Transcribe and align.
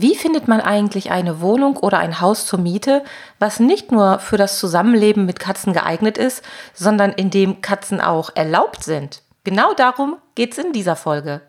Wie 0.00 0.14
findet 0.14 0.46
man 0.46 0.60
eigentlich 0.60 1.10
eine 1.10 1.40
Wohnung 1.40 1.76
oder 1.76 1.98
ein 1.98 2.20
Haus 2.20 2.46
zur 2.46 2.60
Miete, 2.60 3.02
was 3.40 3.58
nicht 3.58 3.90
nur 3.90 4.20
für 4.20 4.36
das 4.36 4.60
Zusammenleben 4.60 5.26
mit 5.26 5.40
Katzen 5.40 5.72
geeignet 5.72 6.16
ist, 6.16 6.44
sondern 6.72 7.12
in 7.12 7.30
dem 7.30 7.62
Katzen 7.62 8.00
auch 8.00 8.30
erlaubt 8.36 8.84
sind? 8.84 9.22
Genau 9.42 9.74
darum 9.74 10.16
geht 10.36 10.52
es 10.52 10.58
in 10.58 10.72
dieser 10.72 10.94
Folge. 10.94 11.40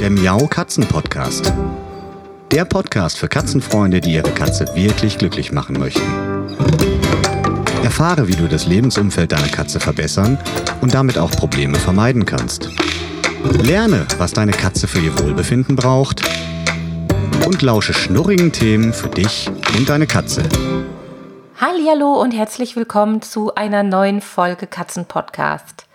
Der 0.00 0.10
Miau 0.10 0.46
Katzen 0.46 0.86
Podcast. 0.86 1.52
Der 2.52 2.64
Podcast 2.64 3.18
für 3.18 3.26
Katzenfreunde, 3.26 4.00
die 4.00 4.14
ihre 4.14 4.30
Katze 4.30 4.66
wirklich 4.76 5.18
glücklich 5.18 5.50
machen 5.50 5.80
möchten. 5.80 6.39
Erfahre, 7.82 8.28
wie 8.28 8.36
du 8.36 8.46
das 8.46 8.66
Lebensumfeld 8.66 9.32
deiner 9.32 9.48
Katze 9.48 9.80
verbessern 9.80 10.38
und 10.82 10.92
damit 10.92 11.16
auch 11.16 11.30
Probleme 11.30 11.78
vermeiden 11.78 12.26
kannst. 12.26 12.68
Lerne, 13.62 14.06
was 14.18 14.32
deine 14.32 14.52
Katze 14.52 14.86
für 14.86 14.98
ihr 14.98 15.18
Wohlbefinden 15.18 15.76
braucht 15.76 16.22
und 17.46 17.62
lausche 17.62 17.94
schnurrigen 17.94 18.52
Themen 18.52 18.92
für 18.92 19.08
dich 19.08 19.50
und 19.78 19.88
deine 19.88 20.06
Katze. 20.06 20.42
Hallo 21.58 22.20
und 22.20 22.32
herzlich 22.32 22.76
willkommen 22.76 23.22
zu 23.22 23.54
einer 23.54 23.82
neuen 23.82 24.20
Folge 24.20 24.66
Katzen 24.66 25.06
Podcast. 25.06 25.86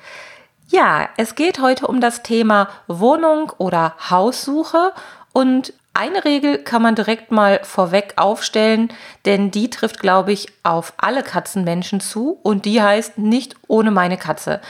Ja, 0.67 1.07
es 1.17 1.35
geht 1.35 1.62
heute 1.62 1.85
um 1.85 2.02
das 2.02 2.23
Thema 2.23 2.67
Wohnung 2.88 3.52
oder 3.59 3.95
Haussuche 4.09 4.91
und 5.34 5.73
eine 5.95 6.26
Regel 6.26 6.58
kann 6.59 6.81
man 6.81 6.95
direkt 6.95 7.31
mal 7.31 7.62
vorweg 7.63 8.13
aufstellen, 8.17 8.90
denn 9.26 9.49
die 9.49 9.70
trifft, 9.70 9.99
glaube 9.99 10.31
ich, 10.31 10.48
auf 10.63 10.94
alle 10.98 11.23
Katzenmenschen 11.23 11.99
zu 11.99 12.40
und 12.44 12.66
die 12.66 12.81
heißt 12.81 13.18
nicht 13.18 13.55
ohne 13.68 13.91
meine 13.91 14.18
Katze. 14.18 14.62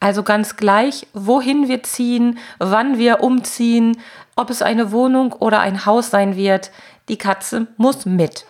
Also 0.00 0.22
ganz 0.22 0.56
gleich, 0.56 1.06
wohin 1.12 1.68
wir 1.68 1.82
ziehen, 1.82 2.38
wann 2.58 2.98
wir 2.98 3.20
umziehen, 3.20 3.98
ob 4.36 4.50
es 4.50 4.62
eine 4.62 4.92
Wohnung 4.92 5.32
oder 5.32 5.60
ein 5.60 5.86
Haus 5.86 6.10
sein 6.10 6.36
wird, 6.36 6.70
die 7.08 7.18
Katze 7.18 7.66
muss 7.76 8.06
mit. 8.06 8.44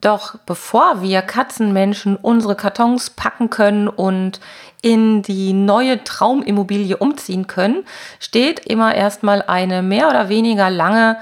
Doch 0.00 0.38
bevor 0.46 1.02
wir 1.02 1.22
Katzenmenschen 1.22 2.16
unsere 2.16 2.54
Kartons 2.54 3.10
packen 3.10 3.50
können 3.50 3.88
und 3.88 4.40
in 4.82 5.22
die 5.22 5.52
neue 5.52 6.04
Traumimmobilie 6.04 6.96
umziehen 6.96 7.46
können, 7.46 7.84
steht 8.20 8.60
immer 8.60 8.94
erstmal 8.94 9.42
eine 9.42 9.82
mehr 9.82 10.08
oder 10.08 10.28
weniger 10.28 10.70
lange 10.70 11.16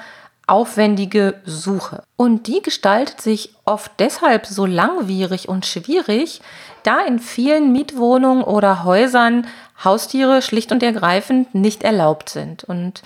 aufwendige 0.47 1.41
Suche. 1.45 2.03
Und 2.17 2.47
die 2.47 2.63
gestaltet 2.63 3.21
sich 3.21 3.55
oft 3.65 3.93
deshalb 3.99 4.47
so 4.47 4.67
langwierig 4.67 5.49
und 5.49 5.67
schwierig, 5.67 6.41
da 6.83 7.01
in 7.01 7.19
vielen 7.19 7.73
Mietwohnungen 7.73 8.45
oder 8.45 8.85
Häusern 8.85 9.47
Haustiere 9.83 10.43
schlicht 10.43 10.71
und 10.73 10.83
ergreifend 10.83 11.55
nicht 11.55 11.83
erlaubt 11.83 12.29
sind. 12.29 12.65
Und 12.65 13.03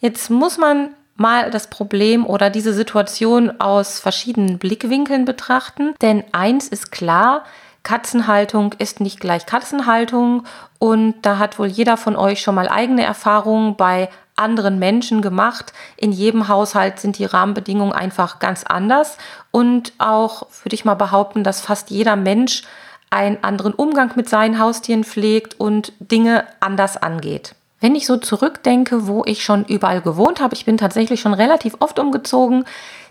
jetzt 0.00 0.30
muss 0.30 0.58
man 0.58 0.90
mal 1.16 1.50
das 1.50 1.68
Problem 1.68 2.26
oder 2.26 2.50
diese 2.50 2.72
Situation 2.72 3.60
aus 3.60 4.00
verschiedenen 4.00 4.58
Blickwinkeln 4.58 5.24
betrachten. 5.24 5.94
Denn 6.00 6.24
eins 6.32 6.66
ist 6.66 6.90
klar, 6.90 7.44
Katzenhaltung 7.82 8.74
ist 8.78 9.00
nicht 9.00 9.20
gleich 9.20 9.46
Katzenhaltung 9.46 10.44
und 10.78 11.14
da 11.22 11.38
hat 11.38 11.58
wohl 11.58 11.66
jeder 11.66 11.96
von 11.96 12.16
euch 12.16 12.42
schon 12.42 12.54
mal 12.54 12.68
eigene 12.68 13.04
Erfahrungen 13.04 13.76
bei 13.76 14.08
anderen 14.40 14.78
Menschen 14.78 15.22
gemacht. 15.22 15.72
In 15.96 16.12
jedem 16.12 16.48
Haushalt 16.48 16.98
sind 16.98 17.18
die 17.18 17.24
Rahmenbedingungen 17.24 17.92
einfach 17.92 18.38
ganz 18.38 18.64
anders. 18.64 19.18
Und 19.50 19.92
auch 19.98 20.46
würde 20.62 20.74
ich 20.74 20.84
mal 20.84 20.94
behaupten, 20.94 21.44
dass 21.44 21.60
fast 21.60 21.90
jeder 21.90 22.16
Mensch 22.16 22.62
einen 23.10 23.42
anderen 23.42 23.74
Umgang 23.74 24.12
mit 24.16 24.28
seinen 24.28 24.58
Haustieren 24.58 25.04
pflegt 25.04 25.58
und 25.58 25.92
Dinge 25.98 26.44
anders 26.60 26.96
angeht. 26.96 27.54
Wenn 27.80 27.94
ich 27.94 28.06
so 28.06 28.16
zurückdenke, 28.16 29.06
wo 29.06 29.24
ich 29.24 29.42
schon 29.42 29.64
überall 29.64 30.00
gewohnt 30.00 30.40
habe, 30.40 30.54
ich 30.54 30.64
bin 30.64 30.76
tatsächlich 30.76 31.20
schon 31.20 31.34
relativ 31.34 31.76
oft 31.80 31.98
umgezogen, 31.98 32.64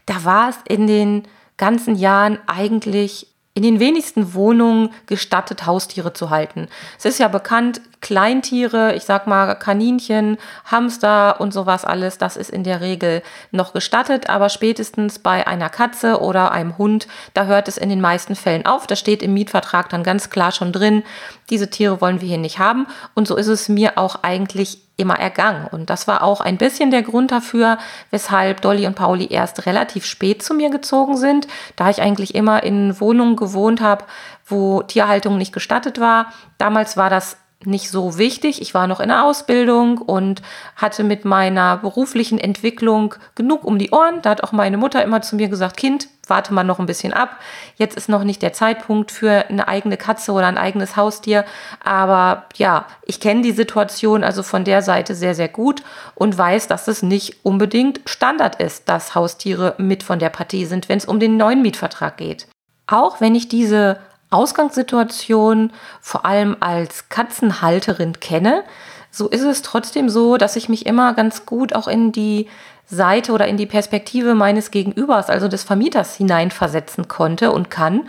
da 0.05 0.23
war 0.23 0.49
es 0.49 0.57
in 0.67 0.87
den 0.87 1.23
ganzen 1.57 1.95
Jahren 1.95 2.39
eigentlich 2.47 3.27
in 3.55 3.63
den 3.63 3.79
wenigsten 3.79 4.33
Wohnungen 4.33 4.91
gestattet, 5.05 5.65
Haustiere 5.65 6.13
zu 6.13 6.29
halten. 6.29 6.67
Es 6.97 7.05
ist 7.05 7.19
ja 7.19 7.27
bekannt, 7.27 7.81
Kleintiere, 8.01 8.95
ich 8.95 9.03
sag 9.03 9.27
mal 9.27 9.55
Kaninchen, 9.55 10.37
Hamster 10.65 11.41
und 11.41 11.53
sowas 11.53 11.83
alles, 11.83 12.17
das 12.17 12.37
ist 12.37 12.49
in 12.49 12.63
der 12.63 12.79
Regel 12.79 13.21
noch 13.51 13.73
gestattet, 13.73 14.29
aber 14.29 14.47
spätestens 14.47 15.19
bei 15.19 15.45
einer 15.45 15.69
Katze 15.69 16.21
oder 16.21 16.51
einem 16.53 16.77
Hund, 16.77 17.07
da 17.33 17.45
hört 17.45 17.67
es 17.67 17.77
in 17.77 17.89
den 17.89 17.99
meisten 17.99 18.35
Fällen 18.35 18.65
auf. 18.65 18.87
Das 18.87 18.99
steht 18.99 19.21
im 19.21 19.33
Mietvertrag 19.33 19.89
dann 19.89 20.03
ganz 20.03 20.29
klar 20.29 20.53
schon 20.53 20.71
drin, 20.71 21.03
diese 21.49 21.69
Tiere 21.69 21.99
wollen 21.99 22.21
wir 22.21 22.27
hier 22.29 22.37
nicht 22.37 22.59
haben 22.59 22.87
und 23.15 23.27
so 23.27 23.35
ist 23.35 23.47
es 23.47 23.67
mir 23.67 23.97
auch 23.97 24.23
eigentlich 24.23 24.88
immer 24.99 25.17
ergangen. 25.17 25.67
Und 25.71 25.89
das 25.89 26.07
war 26.07 26.23
auch 26.23 26.41
ein 26.41 26.57
bisschen 26.57 26.91
der 26.91 27.01
Grund 27.01 27.31
dafür, 27.31 27.77
weshalb 28.11 28.61
Dolly 28.61 28.85
und 28.85 28.95
Pauli 28.95 29.27
erst 29.29 29.65
relativ 29.65 30.05
spät 30.05 30.43
zu 30.43 30.53
mir 30.53 30.69
gezogen 30.69 31.17
sind, 31.17 31.47
da 31.75 31.89
ich 31.89 32.01
eigentlich 32.01 32.35
immer 32.35 32.63
in 32.63 32.99
Wohnungen 32.99 33.35
gewohnt 33.35 33.81
habe, 33.81 34.05
wo 34.45 34.81
Tierhaltung 34.83 35.37
nicht 35.37 35.53
gestattet 35.53 35.99
war. 35.99 36.33
Damals 36.57 36.97
war 36.97 37.09
das 37.09 37.37
nicht 37.65 37.89
so 37.89 38.17
wichtig. 38.17 38.61
Ich 38.61 38.73
war 38.73 38.87
noch 38.87 38.99
in 38.99 39.09
der 39.09 39.25
Ausbildung 39.25 39.97
und 39.97 40.41
hatte 40.75 41.03
mit 41.03 41.25
meiner 41.25 41.77
beruflichen 41.77 42.39
Entwicklung 42.39 43.15
genug 43.35 43.65
um 43.65 43.77
die 43.77 43.91
Ohren. 43.91 44.21
Da 44.21 44.31
hat 44.31 44.43
auch 44.43 44.53
meine 44.53 44.77
Mutter 44.77 45.03
immer 45.03 45.21
zu 45.21 45.35
mir 45.35 45.49
gesagt, 45.49 45.75
Kind, 45.77 46.07
warte 46.29 46.53
mal 46.53 46.63
noch 46.63 46.79
ein 46.79 46.85
bisschen 46.85 47.13
ab. 47.13 47.37
Jetzt 47.75 47.97
ist 47.97 48.09
noch 48.09 48.23
nicht 48.23 48.41
der 48.41 48.53
Zeitpunkt 48.53 49.11
für 49.11 49.49
eine 49.49 49.67
eigene 49.67 49.97
Katze 49.97 50.31
oder 50.31 50.47
ein 50.47 50.57
eigenes 50.57 50.95
Haustier. 50.95 51.45
Aber 51.83 52.45
ja, 52.55 52.85
ich 53.05 53.19
kenne 53.19 53.41
die 53.41 53.51
Situation 53.51 54.23
also 54.23 54.43
von 54.43 54.63
der 54.63 54.81
Seite 54.81 55.15
sehr, 55.15 55.35
sehr 55.35 55.49
gut 55.49 55.83
und 56.15 56.37
weiß, 56.37 56.67
dass 56.67 56.87
es 56.87 57.03
nicht 57.03 57.43
unbedingt 57.43 58.01
Standard 58.05 58.61
ist, 58.61 58.89
dass 58.89 59.15
Haustiere 59.15 59.75
mit 59.77 60.03
von 60.03 60.19
der 60.19 60.29
Partie 60.29 60.65
sind, 60.65 60.89
wenn 60.89 60.97
es 60.97 61.05
um 61.05 61.19
den 61.19 61.37
neuen 61.37 61.61
Mietvertrag 61.61 62.17
geht. 62.17 62.47
Auch 62.87 63.21
wenn 63.21 63.35
ich 63.35 63.47
diese 63.47 63.99
Ausgangssituation 64.31 65.71
vor 66.01 66.25
allem 66.25 66.57
als 66.59 67.09
Katzenhalterin 67.09 68.19
kenne, 68.19 68.63
so 69.11 69.27
ist 69.27 69.41
es 69.41 69.61
trotzdem 69.61 70.09
so, 70.09 70.37
dass 70.37 70.55
ich 70.55 70.69
mich 70.69 70.85
immer 70.85 71.13
ganz 71.13 71.45
gut 71.45 71.73
auch 71.73 71.87
in 71.87 72.11
die 72.11 72.47
Seite 72.89 73.31
oder 73.31 73.47
in 73.47 73.57
die 73.57 73.65
Perspektive 73.65 74.35
meines 74.35 74.71
Gegenübers, 74.71 75.29
also 75.29 75.47
des 75.47 75.63
Vermieters, 75.63 76.15
hineinversetzen 76.15 77.07
konnte 77.07 77.51
und 77.51 77.69
kann. 77.69 78.07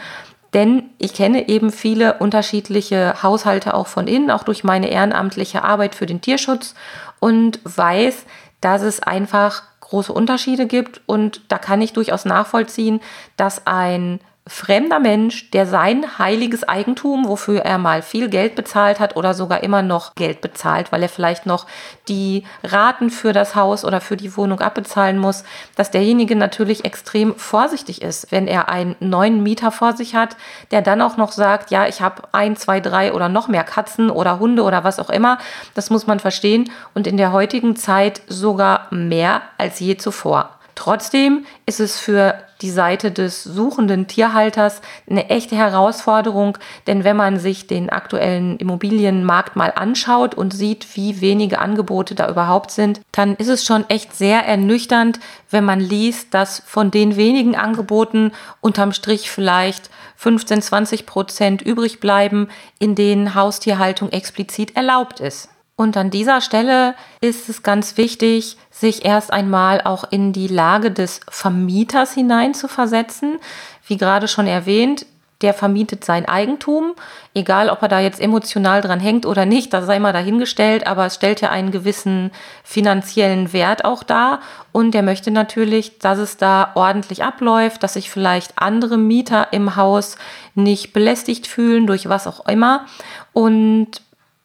Denn 0.55 0.91
ich 0.99 1.15
kenne 1.15 1.49
eben 1.49 1.71
viele 1.71 2.15
unterschiedliche 2.15 3.23
Haushalte 3.23 3.75
auch 3.75 3.87
von 3.87 4.07
innen, 4.07 4.31
auch 4.31 4.43
durch 4.43 4.65
meine 4.65 4.89
ehrenamtliche 4.89 5.63
Arbeit 5.63 5.95
für 5.95 6.07
den 6.07 6.21
Tierschutz 6.21 6.75
und 7.21 7.61
weiß, 7.65 8.25
dass 8.61 8.83
es 8.83 9.01
einfach 9.01 9.63
große 9.81 10.13
Unterschiede 10.13 10.67
gibt 10.67 11.01
und 11.07 11.43
da 11.49 11.59
kann 11.59 11.83
ich 11.83 11.93
durchaus 11.93 12.25
nachvollziehen, 12.25 13.01
dass 13.37 13.67
ein 13.67 14.21
fremder 14.51 14.99
Mensch, 14.99 15.49
der 15.53 15.65
sein 15.65 16.19
heiliges 16.19 16.69
Eigentum, 16.69 17.29
wofür 17.29 17.61
er 17.61 17.79
mal 17.79 18.03
viel 18.03 18.29
Geld 18.29 18.57
bezahlt 18.57 18.99
hat 18.99 19.15
oder 19.15 19.33
sogar 19.33 19.63
immer 19.63 19.81
noch 19.81 20.17
Geld 20.17 20.41
bezahlt, 20.41 20.91
weil 20.91 21.05
er 21.05 21.09
vielleicht 21.09 21.47
noch 21.47 21.67
die 22.09 22.43
Raten 22.65 23.11
für 23.11 23.33
das 23.33 23.55
Haus 23.55 23.85
oder 23.85 24.01
für 24.01 24.17
die 24.17 24.37
Wohnung 24.37 24.59
abbezahlen 24.61 25.19
muss, 25.19 25.45
dass 25.77 25.93
derjenige 25.93 26.35
natürlich 26.35 26.85
extrem 26.85 27.37
vorsichtig 27.37 28.03
ist, 28.03 28.33
wenn 28.33 28.49
er 28.49 28.69
einen 28.69 28.97
neuen 28.99 29.41
Mieter 29.45 29.71
vor 29.71 29.97
sich 29.97 30.17
hat, 30.17 30.37
der 30.73 30.83
dann 30.83 31.01
auch 31.01 31.17
noch 31.17 31.31
sagt, 31.31 31.71
ja, 31.71 31.87
ich 31.87 32.03
habe 32.03 32.23
ein, 32.33 32.57
zwei, 32.57 32.81
drei 32.81 33.13
oder 33.13 33.29
noch 33.29 33.47
mehr 33.47 33.63
Katzen 33.65 34.11
oder 34.11 34.41
Hunde 34.41 34.65
oder 34.65 34.83
was 34.83 34.99
auch 34.99 35.11
immer. 35.11 35.39
Das 35.75 35.91
muss 35.91 36.09
man 36.09 36.19
verstehen 36.19 36.71
und 36.93 37.07
in 37.07 37.17
der 37.17 37.31
heutigen 37.31 37.77
Zeit 37.77 38.21
sogar 38.27 38.89
mehr 38.91 39.43
als 39.59 39.79
je 39.79 39.97
zuvor. 39.97 40.60
Trotzdem 40.81 41.45
ist 41.67 41.79
es 41.79 42.01
für 42.01 42.37
die 42.63 42.71
Seite 42.71 43.11
des 43.11 43.45
suchenden 43.45 44.07
Tierhalters 44.07 44.81
eine 45.11 45.29
echte 45.29 45.55
Herausforderung, 45.55 46.57
denn 46.87 47.05
wenn 47.05 47.19
man 47.19 47.39
sich 47.39 47.67
den 47.67 47.91
aktuellen 47.91 48.57
Immobilienmarkt 48.57 49.57
mal 49.57 49.75
anschaut 49.77 50.35
und 50.35 50.55
sieht, 50.55 50.97
wie 50.97 51.21
wenige 51.21 51.59
Angebote 51.59 52.15
da 52.15 52.31
überhaupt 52.31 52.71
sind, 52.71 53.03
dann 53.13 53.35
ist 53.35 53.49
es 53.49 53.63
schon 53.63 53.91
echt 53.91 54.17
sehr 54.17 54.47
ernüchternd, 54.47 55.21
wenn 55.51 55.67
man 55.67 55.81
liest, 55.81 56.33
dass 56.33 56.63
von 56.65 56.91
den 56.91 57.17
wenigen 57.17 57.57
Angeboten 57.57 58.33
unterm 58.63 58.93
Strich 58.93 59.31
vielleicht 59.31 59.91
15, 60.17 60.63
20 60.63 61.05
Prozent 61.05 61.61
übrig 61.61 62.01
bleiben, 62.01 62.49
in 62.79 62.95
denen 62.95 63.35
Haustierhaltung 63.35 64.13
explizit 64.13 64.77
erlaubt 64.77 65.21
ist. 65.21 65.51
Und 65.81 65.97
an 65.97 66.11
dieser 66.11 66.43
Stelle 66.43 66.95
ist 67.23 67.49
es 67.49 67.63
ganz 67.63 67.97
wichtig, 67.97 68.59
sich 68.71 69.07
erst 69.07 69.33
einmal 69.33 69.81
auch 69.81 70.05
in 70.11 70.35
die 70.35 70.47
Lage 70.47 70.91
des 70.91 71.21
Vermieters 71.31 72.13
hineinzuversetzen. 72.13 73.39
Wie 73.87 73.97
gerade 73.97 74.29
schon 74.29 74.47
erwähnt, 74.47 75.07
der 75.41 75.55
vermietet 75.55 76.05
sein 76.05 76.29
Eigentum, 76.29 76.93
egal 77.33 77.71
ob 77.71 77.81
er 77.81 77.89
da 77.89 77.99
jetzt 77.99 78.21
emotional 78.21 78.83
dran 78.83 79.01
hängt 79.01 79.25
oder 79.25 79.47
nicht, 79.47 79.73
das 79.73 79.87
sei 79.87 79.99
mal 80.01 80.13
dahingestellt, 80.13 80.87
aber 80.87 81.07
es 81.07 81.15
stellt 81.15 81.41
ja 81.41 81.49
einen 81.49 81.71
gewissen 81.71 82.31
finanziellen 82.63 83.55
Wert 83.55 83.87
auch 83.87 84.03
dar. 84.03 84.41
Und 84.73 84.93
der 84.93 85.03
möchte 85.03 85.31
natürlich, 85.31 85.99
dass 85.99 86.19
es 86.19 86.37
da 86.37 86.73
ordentlich 86.75 87.25
abläuft, 87.25 87.83
dass 87.83 87.95
sich 87.95 88.11
vielleicht 88.11 88.53
andere 88.59 88.99
Mieter 88.99 89.51
im 89.55 89.77
Haus 89.77 90.19
nicht 90.55 90.93
belästigt 90.93 91.47
fühlen 91.47 91.87
durch 91.87 92.07
was 92.07 92.27
auch 92.27 92.47
immer. 92.47 92.85
Und 93.33 94.03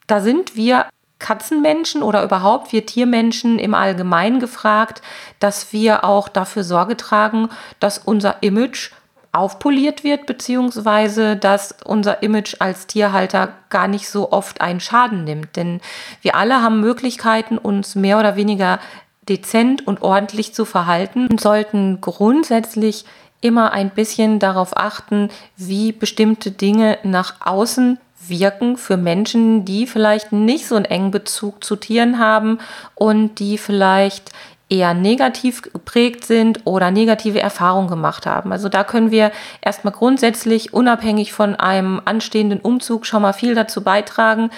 da 0.08 0.22
sind 0.22 0.56
wir 0.56 0.86
Katzenmenschen 1.20 2.04
oder 2.04 2.24
überhaupt 2.24 2.72
wir 2.74 2.86
Tiermenschen 2.86 3.58
im 3.58 3.74
Allgemeinen 3.74 4.40
gefragt, 4.40 5.02
dass 5.40 5.72
wir 5.72 6.04
auch 6.04 6.28
dafür 6.28 6.64
Sorge 6.64 6.98
tragen, 6.98 7.50
dass 7.80 7.98
unser 7.98 8.44
Image 8.44 8.92
aufpoliert 9.32 10.04
wird, 10.04 10.26
beziehungsweise 10.26 11.36
dass 11.36 11.76
unser 11.84 12.24
Image 12.24 12.56
als 12.60 12.88
Tierhalter 12.88 13.54
gar 13.70 13.88
nicht 13.88 14.10
so 14.10 14.32
oft 14.32 14.62
einen 14.62 14.80
Schaden 14.80 15.24
nimmt. 15.24 15.56
Denn 15.56 15.82
wir 16.22 16.36
alle 16.36 16.62
haben 16.62 16.80
Möglichkeiten, 16.80 17.58
uns 17.58 17.96
mehr 17.96 18.18
oder 18.18 18.36
weniger 18.36 18.80
dezent 19.28 19.86
und 19.86 20.02
ordentlich 20.02 20.54
zu 20.54 20.66
verhalten 20.66 21.28
und 21.28 21.42
sollten 21.42 22.00
grundsätzlich 22.00 23.06
immer 23.42 23.72
ein 23.74 23.90
bisschen 23.90 24.40
darauf 24.40 24.78
achten, 24.78 25.30
wie 25.58 25.92
bestimmte 25.92 26.52
Dinge 26.52 26.98
nach 27.04 27.36
außen 27.42 28.00
wirken 28.30 28.78
für 28.78 28.98
Menschen, 28.98 29.66
die 29.66 29.88
vielleicht 29.88 30.32
nicht 30.32 30.68
so 30.68 30.76
einen 30.76 30.86
engen 30.86 31.12
Bezug 31.12 31.64
zu 31.64 31.76
Tieren 31.76 32.20
haben 32.20 32.60
und 32.96 33.40
die 33.40 33.58
vielleicht 33.58 34.32
eher 34.70 34.94
negativ 34.94 35.62
geprägt 35.62 36.26
sind 36.26 36.62
oder 36.66 36.90
negative 36.90 37.40
Erfahrungen 37.40 37.88
gemacht 37.88 38.26
haben. 38.26 38.52
Also 38.52 38.68
da 38.68 38.84
können 38.84 39.12
wir 39.12 39.32
erstmal 39.62 39.94
grundsätzlich 39.94 40.74
unabhängig 40.74 41.34
von 41.34 41.56
einem 41.56 42.02
anstehenden 42.06 42.60
Umzug 42.60 43.06
schon 43.06 43.22
mal 43.22 43.34
viel 43.34 43.54
dazu 43.54 43.84
beitragen, 43.84 44.50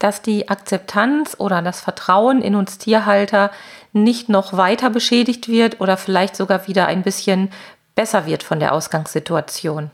dass 0.00 0.20
die 0.20 0.48
Akzeptanz 0.48 1.36
oder 1.38 1.62
das 1.62 1.80
Vertrauen 1.80 2.42
in 2.42 2.56
uns 2.56 2.78
Tierhalter 2.78 3.52
nicht 3.92 4.28
noch 4.28 4.56
weiter 4.56 4.90
beschädigt 4.90 5.48
wird 5.48 5.80
oder 5.80 5.96
vielleicht 5.96 6.34
sogar 6.34 6.66
wieder 6.66 6.86
ein 6.86 7.02
bisschen 7.02 7.50
besser 7.94 8.26
wird 8.26 8.42
von 8.42 8.58
der 8.58 8.72
Ausgangssituation. 8.72 9.90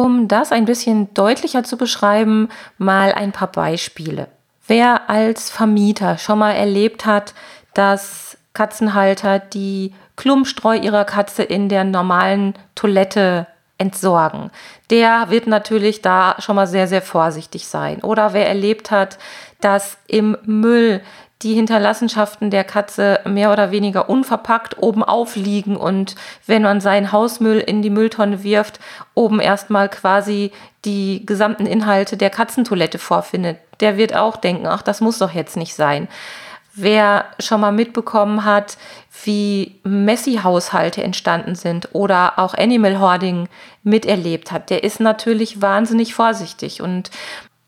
Um 0.00 0.28
das 0.28 0.50
ein 0.50 0.64
bisschen 0.64 1.12
deutlicher 1.12 1.62
zu 1.62 1.76
beschreiben, 1.76 2.48
mal 2.78 3.12
ein 3.12 3.32
paar 3.32 3.52
Beispiele. 3.52 4.28
Wer 4.66 5.10
als 5.10 5.50
Vermieter 5.50 6.16
schon 6.16 6.38
mal 6.38 6.52
erlebt 6.52 7.04
hat, 7.04 7.34
dass 7.74 8.38
Katzenhalter 8.54 9.38
die 9.38 9.92
Klumpstreu 10.16 10.74
ihrer 10.74 11.04
Katze 11.04 11.42
in 11.42 11.68
der 11.68 11.84
normalen 11.84 12.54
Toilette 12.74 13.46
entsorgen, 13.76 14.50
der 14.88 15.28
wird 15.28 15.46
natürlich 15.46 16.00
da 16.00 16.36
schon 16.38 16.56
mal 16.56 16.66
sehr, 16.66 16.86
sehr 16.86 17.02
vorsichtig 17.02 17.66
sein. 17.66 18.02
Oder 18.02 18.32
wer 18.32 18.48
erlebt 18.48 18.90
hat, 18.90 19.18
dass 19.60 19.98
im 20.06 20.34
Müll 20.44 21.02
die 21.42 21.54
Hinterlassenschaften 21.54 22.50
der 22.50 22.64
Katze 22.64 23.20
mehr 23.24 23.50
oder 23.52 23.70
weniger 23.70 24.10
unverpackt 24.10 24.78
oben 24.78 25.02
aufliegen 25.02 25.76
und 25.76 26.14
wenn 26.46 26.62
man 26.62 26.80
seinen 26.80 27.12
Hausmüll 27.12 27.58
in 27.58 27.80
die 27.80 27.90
Mülltonne 27.90 28.42
wirft, 28.42 28.78
oben 29.14 29.40
erstmal 29.40 29.88
quasi 29.88 30.52
die 30.84 31.24
gesamten 31.24 31.66
Inhalte 31.66 32.16
der 32.16 32.30
Katzentoilette 32.30 32.98
vorfindet, 32.98 33.58
der 33.80 33.96
wird 33.96 34.14
auch 34.14 34.36
denken, 34.36 34.66
ach, 34.66 34.82
das 34.82 35.00
muss 35.00 35.18
doch 35.18 35.32
jetzt 35.32 35.56
nicht 35.56 35.74
sein. 35.74 36.08
Wer 36.74 37.24
schon 37.40 37.60
mal 37.60 37.72
mitbekommen 37.72 38.44
hat, 38.44 38.76
wie 39.24 39.80
Messi-Haushalte 39.82 41.02
entstanden 41.02 41.54
sind 41.54 41.88
oder 41.92 42.38
auch 42.38 42.54
Animal 42.54 43.00
Hoarding 43.00 43.48
miterlebt 43.82 44.52
hat, 44.52 44.70
der 44.70 44.84
ist 44.84 45.00
natürlich 45.00 45.60
wahnsinnig 45.60 46.14
vorsichtig. 46.14 46.80
Und 46.80 47.10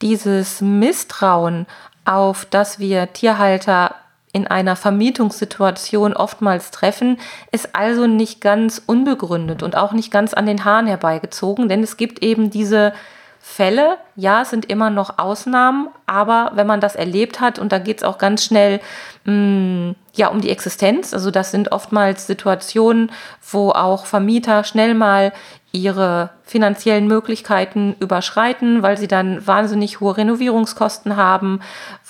dieses 0.02 0.60
Misstrauen 0.60 1.66
auf 2.04 2.44
das 2.44 2.78
wir 2.78 3.12
Tierhalter 3.12 3.94
in 4.32 4.46
einer 4.46 4.76
Vermietungssituation 4.76 6.14
oftmals 6.14 6.70
treffen, 6.70 7.18
ist 7.50 7.74
also 7.74 8.06
nicht 8.06 8.40
ganz 8.40 8.82
unbegründet 8.84 9.62
und 9.62 9.76
auch 9.76 9.92
nicht 9.92 10.10
ganz 10.10 10.32
an 10.32 10.46
den 10.46 10.64
Haaren 10.64 10.86
herbeigezogen, 10.86 11.68
denn 11.68 11.82
es 11.82 11.98
gibt 11.98 12.22
eben 12.22 12.50
diese 12.50 12.94
Fälle, 13.44 13.98
ja, 14.14 14.44
sind 14.44 14.66
immer 14.66 14.88
noch 14.88 15.18
Ausnahmen, 15.18 15.88
aber 16.06 16.52
wenn 16.54 16.68
man 16.68 16.80
das 16.80 16.94
erlebt 16.94 17.40
hat, 17.40 17.58
und 17.58 17.72
da 17.72 17.80
geht 17.80 17.98
es 17.98 18.04
auch 18.04 18.16
ganz 18.16 18.44
schnell 18.44 18.80
mh, 19.24 19.32
mm, 19.32 19.96
ja, 20.14 20.28
um 20.28 20.40
die 20.40 20.50
Existenz, 20.50 21.12
also 21.12 21.32
das 21.32 21.50
sind 21.50 21.72
oftmals 21.72 22.28
Situationen, 22.28 23.10
wo 23.50 23.70
auch 23.70 24.06
Vermieter 24.06 24.62
schnell 24.62 24.94
mal 24.94 25.32
ihre 25.72 26.30
finanziellen 26.44 27.08
Möglichkeiten 27.08 27.96
überschreiten, 27.98 28.84
weil 28.84 28.96
sie 28.96 29.08
dann 29.08 29.44
wahnsinnig 29.44 29.98
hohe 29.98 30.16
Renovierungskosten 30.16 31.16
haben, 31.16 31.60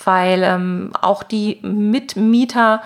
weil 0.03 0.43
ähm, 0.43 0.91
auch 1.01 1.23
die 1.23 1.59
Mitmieter 1.63 2.83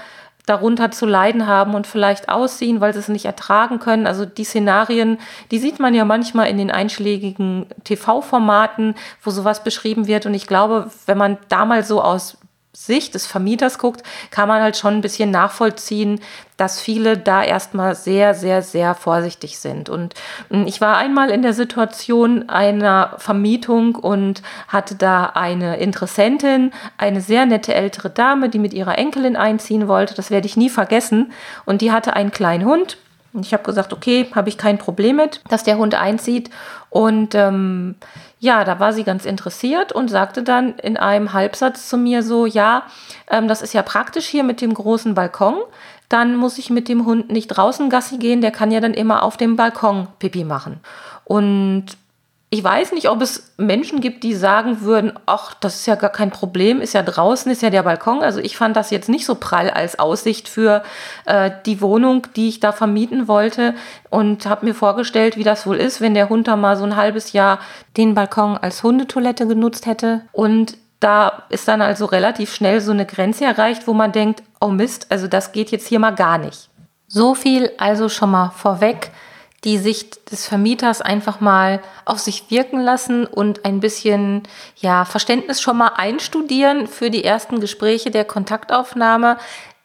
darunter 0.48 0.92
zu 0.92 1.06
leiden 1.06 1.46
haben 1.46 1.76
und 1.76 1.86
vielleicht 1.86 2.30
ausziehen, 2.30 2.80
weil 2.80 2.94
sie 2.94 3.00
es 3.00 3.10
nicht 3.10 3.26
ertragen 3.26 3.80
können. 3.80 4.08
Also 4.08 4.26
die 4.26 4.46
Szenarien, 4.46 5.20
die 5.52 5.60
sieht 5.60 5.80
man 5.80 5.94
ja 5.94 6.06
manchmal 6.06 6.48
in 6.48 6.58
den 6.58 6.72
einschlägigen 6.72 7.68
TV-Formaten, 7.84 8.96
wo 9.22 9.30
sowas 9.30 9.64
beschrieben 9.64 10.08
wird. 10.08 10.26
Und 10.26 10.34
ich 10.34 10.48
glaube, 10.48 10.90
wenn 11.06 11.18
man 11.18 11.38
da 11.50 11.66
mal 11.66 11.84
so 11.84 12.02
aus 12.02 12.37
Sicht 12.86 13.16
des 13.16 13.26
Vermieters 13.26 13.80
guckt, 13.80 14.04
kann 14.30 14.48
man 14.48 14.62
halt 14.62 14.78
schon 14.78 14.94
ein 14.94 15.02
bisschen 15.02 15.32
nachvollziehen, 15.32 16.22
dass 16.58 16.80
viele 16.80 17.18
da 17.18 17.44
erstmal 17.44 17.96
sehr, 17.96 18.36
sehr, 18.36 18.62
sehr 18.62 18.94
vorsichtig 18.94 19.58
sind. 19.58 19.90
Und 19.90 20.14
hm, 20.50 20.68
ich 20.68 20.80
war 20.80 20.98
einmal 20.98 21.32
in 21.32 21.42
der 21.42 21.54
Situation 21.54 22.50
einer 22.50 23.16
Vermietung 23.18 23.96
und 23.96 24.44
hatte 24.68 24.94
da 24.94 25.26
eine 25.34 25.78
Interessentin, 25.78 26.72
eine 26.98 27.22
sehr 27.22 27.48
nette 27.48 27.74
ältere 27.74 28.12
Dame, 28.12 28.48
die 28.48 28.60
mit 28.60 28.74
ihrer 28.74 28.98
Enkelin 28.98 29.36
einziehen 29.36 29.88
wollte. 29.88 30.14
Das 30.14 30.30
werde 30.30 30.46
ich 30.46 30.56
nie 30.56 30.70
vergessen. 30.70 31.32
Und 31.66 31.82
die 31.82 31.92
hatte 31.92 32.14
einen 32.14 32.32
kleinen 32.32 32.66
Hund. 32.66 32.98
Und 33.38 33.46
ich 33.46 33.54
habe 33.54 33.64
gesagt, 33.64 33.94
okay, 33.94 34.28
habe 34.34 34.50
ich 34.50 34.58
kein 34.58 34.80
Problem 34.80 35.18
mit, 35.18 35.42
dass 35.48 35.64
der 35.64 35.78
Hund 35.78 35.94
einzieht. 35.94 36.50
Und 36.90 37.36
ähm, 37.36 37.94
ja, 38.40 38.64
da 38.64 38.80
war 38.80 38.94
sie 38.94 39.04
ganz 39.04 39.26
interessiert 39.26 39.92
und 39.92 40.10
sagte 40.10 40.42
dann 40.42 40.74
in 40.80 40.98
einem 40.98 41.34
Halbsatz 41.34 41.88
zu 41.88 42.00
mir 42.00 42.24
so, 42.24 42.48
ja, 42.48 42.84
ähm, 43.30 43.48
das 43.48 43.62
ist 43.62 43.76
ja 43.76 43.84
praktisch 43.84 44.26
hier 44.26 44.44
mit 44.44 44.60
dem 44.60 44.74
großen 44.74 45.14
Balkon. 45.14 45.54
Dann 46.10 46.36
muss 46.36 46.58
ich 46.58 46.72
mit 46.72 46.90
dem 46.90 47.06
Hund 47.06 47.30
nicht 47.30 47.50
draußen 47.50 47.92
Gassi 47.92 48.18
gehen, 48.18 48.42
der 48.42 48.50
kann 48.50 48.72
ja 48.72 48.80
dann 48.80 48.96
immer 48.96 49.22
auf 49.22 49.38
dem 49.38 49.56
Balkon 49.56 50.08
Pipi 50.18 50.44
machen. 50.44 50.80
Und 51.24 51.86
ich 52.50 52.64
weiß 52.64 52.94
nicht, 52.94 53.10
ob 53.10 53.22
es 53.22 53.54
Menschen 53.58 54.00
gibt, 54.00 54.24
die 54.24 54.34
sagen 54.34 54.80
würden, 54.80 55.12
ach, 55.26 55.54
das 55.56 55.76
ist 55.76 55.86
ja 55.86 55.96
gar 55.96 56.10
kein 56.10 56.32
Problem, 56.32 56.80
ist 56.80 56.94
ja 56.94 57.04
draußen, 57.04 57.52
ist 57.52 57.62
ja 57.62 57.70
der 57.70 57.84
Balkon. 57.84 58.22
Also 58.22 58.40
ich 58.40 58.56
fand 58.56 58.78
das 58.78 58.90
jetzt 58.90 59.10
nicht 59.10 59.26
so 59.26 59.36
prall 59.36 59.70
als 59.70 60.00
Aussicht 60.00 60.48
für 60.48 60.82
äh, 61.26 61.52
die 61.66 61.82
Wohnung, 61.82 62.26
die 62.38 62.48
ich 62.48 62.62
da 62.62 62.72
vermieten 62.72 63.28
wollte 63.28 63.76
und 64.10 64.46
habe 64.46 64.66
mir 64.66 64.74
vorgestellt, 64.74 65.36
wie 65.36 65.44
das 65.44 65.68
wohl 65.68 65.76
ist, 65.76 66.00
wenn 66.00 66.14
der 66.14 66.30
Hund 66.30 66.48
da 66.48 66.56
mal 66.56 66.78
so 66.78 66.86
ein 66.86 66.96
halbes 66.96 67.34
Jahr 67.34 67.60
den 67.98 68.14
Balkon 68.16 68.58
als 68.58 68.82
Hundetoilette 68.82 69.46
genutzt 69.46 69.86
hätte. 69.86 70.22
Und 70.32 70.78
da 71.02 71.44
ist 71.50 71.68
dann 71.68 71.82
also 71.82 72.06
relativ 72.06 72.54
schnell 72.56 72.80
so 72.80 72.92
eine 72.94 73.06
Grenze 73.06 73.44
erreicht, 73.44 73.88
wo 73.88 73.94
man 73.94 74.14
denkt, 74.14 74.42
oh 74.62 74.70
Mist, 74.70 75.08
also 75.10 75.28
das 75.28 75.52
geht 75.52 75.72
jetzt 75.72 75.88
hier 75.88 76.00
mal 76.00 76.16
gar 76.16 76.38
nicht. 76.38 76.70
So 77.10 77.36
viel 77.36 77.72
also 77.78 78.08
schon 78.08 78.32
mal 78.32 78.52
vorweg 78.52 79.12
die 79.68 79.78
Sicht 79.78 80.32
des 80.32 80.48
Vermieters 80.48 81.02
einfach 81.02 81.42
mal 81.42 81.82
auf 82.06 82.20
sich 82.20 82.50
wirken 82.50 82.80
lassen 82.80 83.26
und 83.26 83.66
ein 83.66 83.82
bisschen 83.82 84.44
ja, 84.78 85.04
Verständnis 85.04 85.62
schon 85.62 85.76
mal 85.76 85.92
einstudieren 85.98 86.88
für 86.88 87.10
die 87.10 87.26
ersten 87.26 87.60
Gespräche 87.60 88.10
der 88.10 88.24
Kontaktaufnahme. 88.24 89.36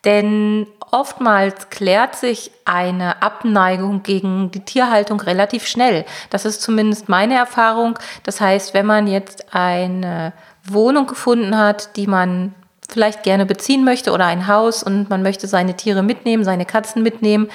Denn 0.05 0.69
oftmals 0.93 1.69
klärt 1.71 2.15
sich 2.15 2.53
eine 2.65 3.23
Abneigung 3.23 4.05
gegen 4.05 4.53
die 4.53 4.65
Tierhaltung 4.65 5.21
relativ 5.21 5.67
schnell. 5.67 6.05
Das 6.31 6.45
ist 6.45 6.62
zumindest 6.62 7.09
meine 7.09 7.35
Erfahrung. 7.35 7.99
Das 8.23 8.41
heißt, 8.41 8.75
wenn 8.75 8.87
man 8.87 9.09
jetzt 9.09 9.53
eine 9.53 10.33
Wohnung 10.62 11.09
gefunden 11.09 11.59
hat, 11.59 11.97
die 11.97 12.07
man 12.07 12.55
vielleicht 12.89 13.25
gerne 13.25 13.47
beziehen 13.47 13.83
möchte 13.83 14.12
oder 14.12 14.27
ein 14.27 14.47
Haus 14.47 14.85
und 14.85 15.11
man 15.11 15.25
möchte 15.25 15.49
seine 15.49 15.75
Tiere 15.75 16.05
mitnehmen, 16.05 16.45
seine 16.45 16.67
Katzen 16.67 17.03
mitnehmen, 17.03 17.51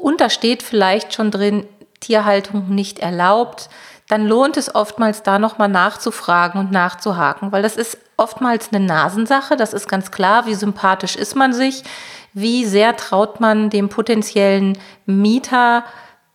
und 0.00 0.20
da 0.20 0.30
steht 0.30 0.62
vielleicht 0.62 1.14
schon 1.14 1.30
drin, 1.30 1.66
Tierhaltung 2.00 2.68
nicht 2.70 2.98
erlaubt, 2.98 3.68
dann 4.08 4.26
lohnt 4.26 4.56
es 4.56 4.74
oftmals 4.74 5.22
da 5.22 5.38
nochmal 5.38 5.68
nachzufragen 5.68 6.60
und 6.60 6.72
nachzuhaken, 6.72 7.52
weil 7.52 7.62
das 7.62 7.76
ist 7.76 7.98
oftmals 8.16 8.72
eine 8.72 8.84
Nasensache, 8.84 9.56
das 9.56 9.72
ist 9.72 9.88
ganz 9.88 10.10
klar, 10.10 10.46
wie 10.46 10.54
sympathisch 10.54 11.14
ist 11.14 11.36
man 11.36 11.52
sich, 11.52 11.84
wie 12.32 12.64
sehr 12.64 12.96
traut 12.96 13.40
man 13.40 13.70
dem 13.70 13.88
potenziellen 13.88 14.78
Mieter 15.06 15.84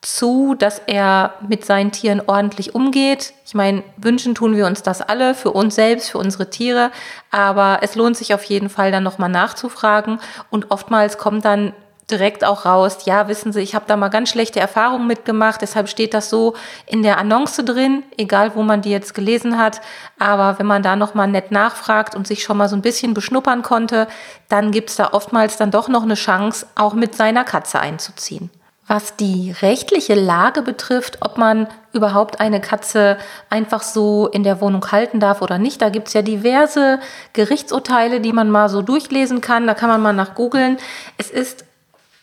zu, 0.02 0.56
dass 0.58 0.80
er 0.80 1.34
mit 1.48 1.66
seinen 1.66 1.92
Tieren 1.92 2.22
ordentlich 2.26 2.76
umgeht. 2.76 3.34
Ich 3.46 3.56
meine, 3.56 3.84
wünschen 3.98 4.36
tun 4.36 4.56
wir 4.56 4.68
uns 4.68 4.84
das 4.84 5.02
alle 5.02 5.34
für 5.34 5.52
uns 5.52 5.76
selbst, 5.76 6.12
für 6.12 6.20
unsere 6.20 6.50
Tiere, 6.50 6.92
aber 7.32 7.80
es 7.82 7.96
lohnt 7.96 8.16
sich 8.16 8.34
auf 8.34 8.44
jeden 8.44 8.70
Fall 8.70 8.92
dann 8.92 9.04
nochmal 9.04 9.30
nachzufragen. 9.30 10.20
Und 10.52 10.70
oftmals 10.70 11.18
kommt 11.18 11.44
dann 11.44 11.74
direkt 12.10 12.44
auch 12.44 12.66
raus, 12.66 13.00
ja, 13.06 13.28
wissen 13.28 13.52
Sie, 13.52 13.62
ich 13.62 13.74
habe 13.74 13.86
da 13.88 13.96
mal 13.96 14.10
ganz 14.10 14.30
schlechte 14.30 14.60
Erfahrungen 14.60 15.08
mitgemacht, 15.08 15.62
deshalb 15.62 15.90
steht 15.90 16.14
das 16.14 16.30
so 16.30 16.56
in 16.86 17.02
der 17.02 17.18
Annonce 17.18 17.64
drin, 17.66 18.04
egal 18.18 18.56
wo 18.56 18.62
man 18.62 18.82
die 18.82 18.92
jetzt 18.92 19.14
gelesen 19.14 19.58
hat, 19.58 19.82
aber 20.20 20.60
wenn 20.60 20.68
man 20.68 20.84
da 20.84 20.96
noch 20.96 21.16
mal 21.16 21.28
nett 21.28 21.52
nachfragt 21.52 22.16
und 22.16 22.28
sich 22.28 22.44
schon 22.44 22.58
mal 22.58 22.70
so 22.70 22.76
ein 22.76 22.82
bisschen 22.82 23.14
beschnuppern 23.14 23.64
konnte, 23.64 24.08
dann 24.50 24.72
gibt's 24.72 24.96
da 24.96 25.14
oftmals 25.14 25.58
dann 25.58 25.72
doch 25.72 25.88
noch 25.88 26.04
eine 26.04 26.16
Chance, 26.16 26.68
auch 26.76 26.94
mit 26.94 27.16
seiner 27.16 27.44
Katze 27.44 27.80
einzuziehen. 27.80 28.52
Was 28.88 29.16
die 29.16 29.56
rechtliche 29.64 30.14
Lage 30.14 30.62
betrifft, 30.62 31.18
ob 31.22 31.40
man 31.40 31.68
überhaupt 31.92 32.40
eine 32.40 32.62
Katze 32.62 33.18
einfach 33.50 33.82
so 33.82 34.28
in 34.28 34.44
der 34.44 34.62
Wohnung 34.62 34.92
halten 34.92 35.20
darf 35.20 35.42
oder 35.42 35.58
nicht, 35.58 35.82
da 35.82 35.90
gibt 35.90 36.08
es 36.08 36.14
ja 36.14 36.22
diverse 36.22 37.00
Gerichtsurteile, 37.34 38.22
die 38.22 38.32
man 38.32 38.52
mal 38.52 38.70
so 38.70 38.84
durchlesen 38.84 39.42
kann. 39.42 39.66
Da 39.66 39.74
kann 39.74 39.90
man 39.90 40.04
mal 40.04 40.14
nach 40.14 40.36
googeln. 40.36 40.78
Es 41.18 41.32
ist 41.32 41.66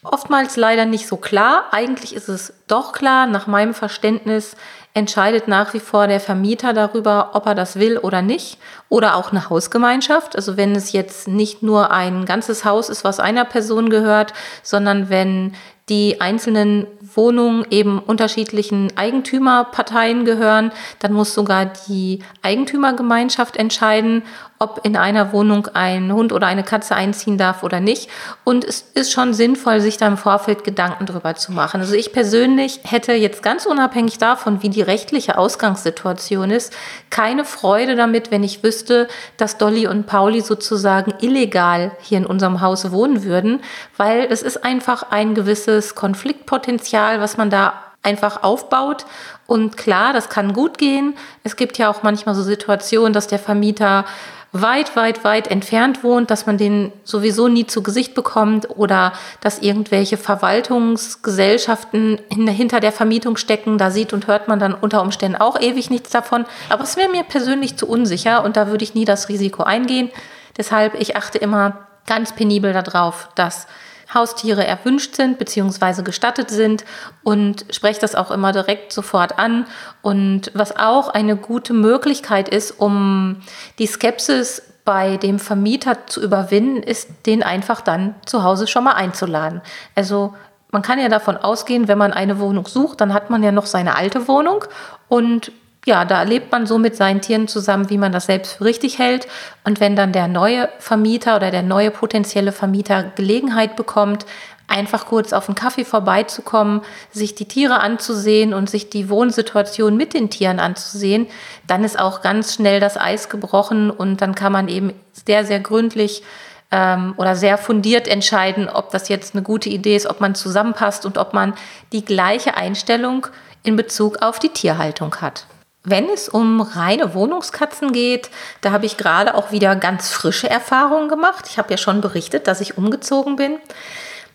oftmals 0.03 0.57
leider 0.57 0.85
nicht 0.85 1.07
so 1.07 1.17
klar. 1.17 1.65
Eigentlich 1.71 2.15
ist 2.15 2.29
es 2.29 2.53
doch 2.67 2.93
klar. 2.93 3.27
Nach 3.27 3.47
meinem 3.47 3.75
Verständnis 3.75 4.57
entscheidet 4.95 5.49
nach 5.49 5.73
wie 5.75 5.81
vor 5.81 6.07
der 6.07 6.21
Vermieter 6.21 6.73
darüber, 6.73 7.31
ob 7.35 7.47
er 7.47 7.55
das 7.55 7.77
will 7.79 7.99
oder 7.99 8.21
nicht. 8.21 8.59
Oder 8.89 9.17
auch 9.17 9.31
eine 9.31 9.49
Hausgemeinschaft. 9.49 10.37
Also 10.37 10.57
wenn 10.57 10.75
es 10.75 10.93
jetzt 10.93 11.29
nicht 11.29 11.63
nur 11.63 11.91
ein 11.91 12.25
ganzes 12.25 12.65
Haus 12.65 12.89
ist, 12.89 13.05
was 13.05 13.21
einer 13.21 13.45
Person 13.45 13.91
gehört, 13.91 14.35
sondern 14.63 15.09
wenn 15.09 15.55
die 15.93 16.23
einzelnen 16.23 16.87
Wohnungen 17.15 17.67
eben 17.69 17.99
unterschiedlichen 17.99 18.97
Eigentümerparteien 18.97 20.25
gehören, 20.25 20.73
dann 21.01 21.13
muss 21.13 21.35
sogar 21.35 21.67
die 21.87 22.21
Eigentümergemeinschaft 22.41 23.59
entscheiden, 23.59 24.23
ob 24.59 24.81
in 24.85 24.97
einer 24.97 25.33
Wohnung 25.33 25.67
ein 25.75 26.13
Hund 26.13 26.33
oder 26.33 26.47
eine 26.47 26.63
Katze 26.63 26.95
einziehen 26.95 27.37
darf 27.37 27.65
oder 27.65 27.81
nicht. 27.81 28.09
Und 28.45 28.65
es 28.65 28.83
ist 28.95 29.11
schon 29.11 29.35
sinnvoll, 29.35 29.81
sich 29.81 29.97
da 29.97 30.07
im 30.07 30.17
Vorfeld 30.17 30.63
Gedanken 30.63 31.05
drüber 31.05 31.35
zu 31.35 31.51
machen. 31.51 31.81
Also 31.81 31.95
ich 31.95 32.13
persönlich 32.13 32.79
hätte 32.85 33.13
jetzt 33.13 33.43
ganz 33.43 33.67
unabhängig 33.67 34.19
davon, 34.19 34.63
wie 34.63 34.71
die 34.71 34.81
rechtliche 34.81 35.37
Ausgangssituation 35.37 36.51
ist, 36.51 36.73
keine 37.11 37.45
Freude 37.45 37.97
damit, 37.97 38.31
wenn 38.31 38.45
ich 38.45 38.63
wüsste, 38.63 39.09
dass 39.37 39.59
Dolly 39.59 39.89
und 39.89 40.07
Pauli 40.07 40.41
sozusagen 40.41 41.13
illegal 41.21 41.91
hier 42.01 42.19
in 42.19 42.27
unserem 42.27 42.61
Haus 42.61 42.93
wohnen 42.93 43.25
würden, 43.25 43.61
weil 43.97 44.29
es 44.31 44.43
ist 44.43 44.65
einfach 44.65 45.11
ein 45.11 45.35
gewisses 45.35 45.82
Konfliktpotenzial, 45.95 47.21
was 47.21 47.37
man 47.37 47.51
da 47.51 47.75
einfach 48.03 48.43
aufbaut. 48.43 49.07
Und 49.47 49.77
klar, 49.77 50.13
das 50.13 50.29
kann 50.29 50.53
gut 50.53 50.79
gehen. 50.79 51.15
Es 51.45 51.57
gibt 51.57 51.79
ja 51.79 51.91
auch 51.91 52.03
manchmal 52.03 52.35
so 52.35 52.43
Situationen, 52.43 53.13
dass 53.13 53.27
der 53.27 53.39
Vermieter 53.39 54.05
weit, 54.53 54.97
weit, 54.97 55.25
weit 55.25 55.49
entfernt 55.49 56.05
wohnt, 56.05 56.31
dass 56.31 56.45
man 56.45 56.59
den 56.59 56.93
sowieso 57.05 57.49
nie 57.49 57.67
zu 57.67 57.83
Gesicht 57.83 58.15
bekommt 58.15 58.69
oder 58.69 59.15
dass 59.41 59.61
irgendwelche 59.61 60.19
Verwaltungsgesellschaften 60.19 62.21
hinter 62.31 62.81
der 62.81 62.93
Vermietung 62.93 63.39
stecken. 63.39 63.79
Da 63.79 63.91
sieht 63.91 64.13
und 64.13 64.27
hört 64.27 64.49
man 64.49 64.59
dann 64.59 64.75
unter 64.75 65.01
Umständen 65.01 65.41
auch 65.41 65.59
ewig 65.59 65.89
nichts 65.89 66.11
davon. 66.11 66.45
Aber 66.69 66.83
es 66.83 66.97
wäre 66.97 67.09
mir 67.09 67.23
persönlich 67.23 67.79
zu 67.79 67.89
unsicher 67.89 68.45
und 68.45 68.59
da 68.59 68.69
würde 68.69 68.85
ich 68.85 68.95
nie 68.95 69.07
das 69.07 69.31
Risiko 69.31 69.63
eingehen. 69.63 70.11
Deshalb, 70.59 71.01
ich 71.01 71.17
achte 71.17 71.39
immer 71.39 71.87
ganz 72.07 72.33
penibel 72.33 72.75
darauf, 72.75 73.31
dass 73.35 73.67
Haustiere 74.15 74.67
erwünscht 74.67 75.15
sind 75.15 75.39
bzw. 75.39 76.03
gestattet 76.03 76.51
sind 76.51 76.85
und 77.23 77.67
spreche 77.71 78.01
das 78.01 78.15
auch 78.15 78.31
immer 78.31 78.53
direkt 78.53 78.93
sofort 78.93 79.39
an. 79.39 79.67
Und 80.03 80.51
was 80.55 80.77
auch 80.77 81.09
eine 81.09 81.37
gute 81.37 81.73
Möglichkeit 81.73 82.49
ist, 82.49 82.73
um 82.73 83.43
die 83.79 83.87
Skepsis 83.87 84.63
bei 84.85 85.17
dem 85.17 85.39
Vermieter 85.39 86.07
zu 86.07 86.21
überwinden, 86.21 86.83
ist, 86.83 87.09
den 87.27 87.43
einfach 87.43 87.81
dann 87.81 88.15
zu 88.27 88.43
Hause 88.43 88.67
schon 88.67 88.85
mal 88.85 88.95
einzuladen. 88.95 89.61
Also 89.95 90.35
man 90.71 90.83
kann 90.83 90.99
ja 90.99 91.09
davon 91.09 91.37
ausgehen, 91.37 91.87
wenn 91.87 91.99
man 91.99 92.13
eine 92.13 92.41
Wohnung 92.41 92.67
sucht, 92.67 93.01
dann 93.01 93.15
hat 93.15 93.31
man 93.31 93.43
ja 93.43 93.53
noch 93.53 93.67
seine 93.67 93.95
alte 93.95 94.27
Wohnung 94.27 94.65
und 95.09 95.53
ja, 95.85 96.05
da 96.05 96.23
lebt 96.23 96.53
man 96.53 96.67
so 96.67 96.79
mit 96.79 96.95
seinen 96.95 97.21
Tieren 97.21 97.49
zusammen, 97.49 97.91
wie 97.91 97.99
man 97.99 98.13
das 98.13 98.27
selbst 98.27 98.53
für 98.53 98.65
richtig 98.65 98.99
hält. 98.99 99.27
Und 99.65 99.81
wenn 99.81 99.97
dann 99.97 100.13
der 100.13 100.29
neue 100.29 100.69
Vermieter 100.79 101.35
oder 101.37 101.51
der 101.51 101.63
neue 101.63 101.91
potenzielle 101.91 102.53
Vermieter 102.53 103.03
Gelegenheit 103.17 103.75
bekommt, 103.75 104.25
einfach 104.69 105.07
kurz 105.07 105.33
auf 105.33 105.49
einen 105.49 105.57
Kaffee 105.57 105.85
vorbeizukommen, 105.85 106.83
sich 107.11 107.35
die 107.35 107.47
Tiere 107.47 107.81
anzusehen 107.81 108.55
und 108.55 108.71
sich 108.71 108.91
die 108.91 109.11
Wohnsituation 109.11 109.97
mit 109.97 110.15
den 110.15 110.31
Tieren 110.31 110.61
anzusehen, 110.61 111.27
dann 111.67 111.83
ist 111.83 111.99
auch 111.99 112.23
ganz 112.23 112.55
schnell 112.55 112.79
das 112.79 112.97
Eis 112.97 113.29
gebrochen 113.29 113.91
und 113.91 114.23
dann 114.23 114.35
kann 114.35 114.53
man 114.53 114.69
eben 114.69 114.93
sehr, 115.13 115.45
sehr 115.45 115.61
gründlich 115.61 116.23
ähm, 116.71 117.13
oder 117.17 117.35
sehr 117.37 117.59
fundiert 117.59 118.07
entscheiden, 118.07 118.69
ob 118.69 118.91
das 118.93 119.09
jetzt 119.09 119.35
eine 119.35 119.43
gute 119.43 119.69
Idee 119.69 119.97
ist, 119.97 120.07
ob 120.07 120.21
man 120.21 120.37
zusammenpasst 120.37 121.05
und 121.05 121.19
ob 121.19 121.35
man 121.35 121.55
die 121.93 122.05
gleiche 122.05 122.57
Einstellung 122.57 123.27
in 123.65 123.77
Bezug 123.77 124.23
auf 124.23 124.39
die 124.39 124.49
Tierhaltung 124.49 125.17
hat. 125.17 125.45
Wenn 125.85 126.09
es 126.09 126.29
um 126.29 126.61
reine 126.61 127.13
Wohnungskatzen 127.15 127.93
geht, 127.93 128.31
da 128.61 128.71
habe 128.71 128.87
ich 128.87 128.97
gerade 128.97 129.35
auch 129.35 129.51
wieder 129.51 129.75
ganz 129.75 130.11
frische 130.11 130.49
Erfahrungen 130.49 131.09
gemacht. 131.09 131.47
Ich 131.49 131.59
habe 131.59 131.71
ja 131.71 131.77
schon 131.77 132.01
berichtet, 132.01 132.47
dass 132.47 132.61
ich 132.61 132.79
umgezogen 132.79 133.35
bin. 133.37 133.59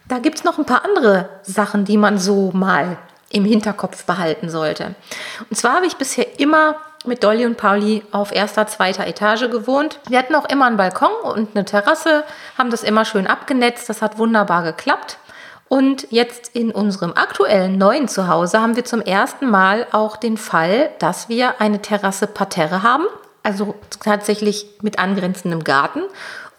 Da 0.09 0.19
gibt 0.19 0.39
es 0.39 0.43
noch 0.43 0.57
ein 0.57 0.65
paar 0.65 0.83
andere 0.83 1.29
Sachen, 1.43 1.85
die 1.85 1.97
man 1.97 2.17
so 2.17 2.51
mal 2.53 2.97
im 3.29 3.45
Hinterkopf 3.45 4.05
behalten 4.05 4.49
sollte. 4.49 4.95
Und 5.49 5.55
zwar 5.55 5.75
habe 5.75 5.85
ich 5.85 5.95
bisher 5.95 6.39
immer 6.39 6.75
mit 7.05 7.23
Dolly 7.23 7.45
und 7.45 7.57
Pauli 7.57 8.03
auf 8.11 8.33
erster, 8.33 8.67
zweiter 8.67 9.07
Etage 9.07 9.49
gewohnt. 9.49 9.99
Wir 10.07 10.19
hatten 10.19 10.35
auch 10.35 10.49
immer 10.49 10.65
einen 10.65 10.77
Balkon 10.77 11.11
und 11.23 11.55
eine 11.55 11.65
Terrasse, 11.65 12.23
haben 12.57 12.71
das 12.71 12.83
immer 12.83 13.05
schön 13.05 13.27
abgenetzt. 13.27 13.89
Das 13.89 14.01
hat 14.01 14.17
wunderbar 14.17 14.63
geklappt. 14.63 15.17
Und 15.69 16.07
jetzt 16.11 16.55
in 16.55 16.71
unserem 16.71 17.13
aktuellen 17.13 17.77
neuen 17.77 18.07
Zuhause 18.07 18.61
haben 18.61 18.75
wir 18.75 18.85
zum 18.85 19.01
ersten 19.01 19.49
Mal 19.49 19.85
auch 19.91 20.15
den 20.15 20.37
Fall, 20.37 20.91
dass 20.99 21.29
wir 21.29 21.59
eine 21.59 21.81
Terrasse 21.81 22.27
Parterre 22.27 22.83
haben, 22.83 23.05
also 23.43 23.75
tatsächlich 24.03 24.65
mit 24.81 24.99
angrenzendem 24.99 25.63
Garten 25.63 26.03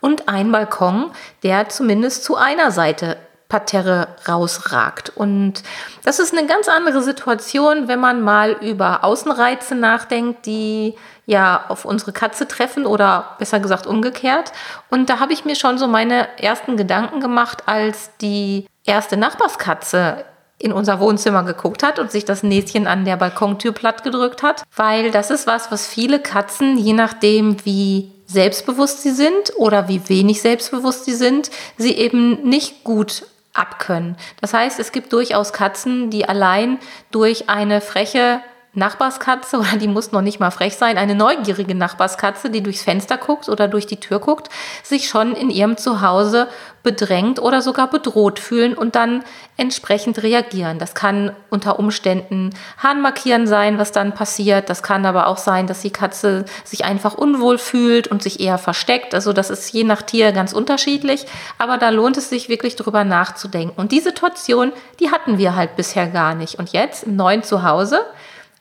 und 0.00 0.28
einen 0.28 0.52
Balkon, 0.52 1.10
der 1.42 1.68
zumindest 1.68 2.24
zu 2.24 2.36
einer 2.36 2.70
Seite 2.70 3.16
Parterre 3.48 4.08
rausragt. 4.28 5.10
Und 5.16 5.62
das 6.04 6.18
ist 6.18 6.36
eine 6.36 6.46
ganz 6.46 6.68
andere 6.68 7.00
Situation, 7.02 7.88
wenn 7.88 7.98
man 7.98 8.20
mal 8.20 8.52
über 8.60 9.04
Außenreize 9.04 9.74
nachdenkt, 9.74 10.44
die 10.44 10.94
ja 11.24 11.64
auf 11.68 11.86
unsere 11.86 12.12
Katze 12.12 12.46
treffen 12.46 12.84
oder 12.84 13.36
besser 13.38 13.58
gesagt 13.60 13.86
umgekehrt. 13.86 14.52
Und 14.90 15.08
da 15.08 15.18
habe 15.18 15.32
ich 15.32 15.46
mir 15.46 15.56
schon 15.56 15.78
so 15.78 15.86
meine 15.86 16.28
ersten 16.38 16.76
Gedanken 16.76 17.20
gemacht, 17.20 17.62
als 17.66 18.10
die 18.20 18.66
erste 18.88 19.16
Nachbarskatze 19.16 20.25
in 20.59 20.73
unser 20.73 20.99
Wohnzimmer 20.99 21.45
geguckt 21.45 21.83
hat 21.83 21.99
und 21.99 22.11
sich 22.11 22.25
das 22.25 22.42
Näschen 22.42 22.87
an 22.87 23.04
der 23.04 23.16
Balkontür 23.16 23.73
platt 23.73 24.02
gedrückt 24.02 24.42
hat, 24.42 24.64
weil 24.75 25.12
das 25.12 25.30
ist 25.30 25.47
was, 25.47 25.71
was 25.71 25.87
viele 25.87 26.18
Katzen, 26.18 26.76
je 26.76 26.95
nachdem 26.95 27.64
wie 27.64 28.11
selbstbewusst 28.26 29.02
sie 29.02 29.12
sind 29.12 29.52
oder 29.57 29.88
wie 29.88 30.09
wenig 30.09 30.42
selbstbewusst 30.42 31.04
sie 31.04 31.14
sind, 31.14 31.50
sie 31.76 31.92
eben 31.92 32.42
nicht 32.42 32.83
gut 32.83 33.25
abkönnen. 33.54 34.16
Das 34.40 34.52
heißt, 34.52 34.78
es 34.80 34.92
gibt 34.92 35.12
durchaus 35.12 35.52
Katzen, 35.52 36.11
die 36.11 36.28
allein 36.28 36.78
durch 37.11 37.49
eine 37.49 37.80
freche 37.80 38.40
Nachbarskatze, 38.78 39.58
oder 39.58 39.76
die 39.76 39.88
muss 39.88 40.12
noch 40.12 40.23
nicht 40.23 40.40
mal 40.40 40.50
frech 40.50 40.76
sein, 40.76 40.97
eine 40.97 41.14
neugierige 41.14 41.75
Nachbarskatze, 41.75 42.50
die 42.50 42.62
durchs 42.62 42.82
Fenster 42.82 43.18
guckt 43.18 43.49
oder 43.49 43.68
durch 43.68 43.87
die 43.87 44.00
Tür 44.00 44.18
guckt, 44.20 44.49
sich 44.82 45.08
schon 45.08 45.35
in 45.35 45.50
ihrem 45.50 45.76
Zuhause 45.76 46.49
bedrängt 46.82 47.38
oder 47.38 47.61
sogar 47.61 47.90
bedroht 47.90 48.38
fühlen 48.38 48.75
und 48.75 48.94
dann 48.94 49.23
entsprechend 49.58 50.23
reagieren. 50.23 50.78
Das 50.78 50.94
kann 50.94 51.32
unter 51.50 51.78
Umständen 51.78 52.50
Hahnmarkieren 52.82 53.47
sein, 53.47 53.78
was 53.78 53.92
dann 53.92 54.14
passiert. 54.14 54.70
Das 54.70 54.82
kann 54.82 55.04
aber 55.04 55.26
auch 55.26 55.37
sein, 55.37 55.66
dass 55.66 55.82
die 55.82 55.90
Katze 55.90 56.44
sich 56.64 56.85
einfach 56.85 57.14
unwohl 57.14 57.58
fühlt 57.58 58.08
und 58.08 58.23
sich 58.23 58.40
eher 58.40 58.56
versteckt. 58.56 59.14
Also 59.14 59.32
das 59.32 59.50
ist 59.50 59.70
je 59.73 59.85
nach 59.85 60.02
Tier 60.02 60.32
ganz 60.32 60.52
unterschiedlich. 60.52 61.26
Aber 61.58 61.76
da 61.76 61.90
lohnt 61.90 62.16
es 62.16 62.30
sich 62.30 62.49
wirklich 62.49 62.76
drüber 62.76 63.04
nachzudenken. 63.04 63.78
Und 63.78 63.92
die 63.92 64.00
Situation, 64.00 64.73
die 65.00 65.11
hatten 65.11 65.37
wir 65.37 65.56
halt 65.56 65.76
bisher 65.76 66.06
gar 66.06 66.35
nicht. 66.35 66.54
Und 66.58 66.73
jetzt 66.73 67.02
im 67.02 67.16
neuen 67.16 67.42
Zuhause 67.42 68.00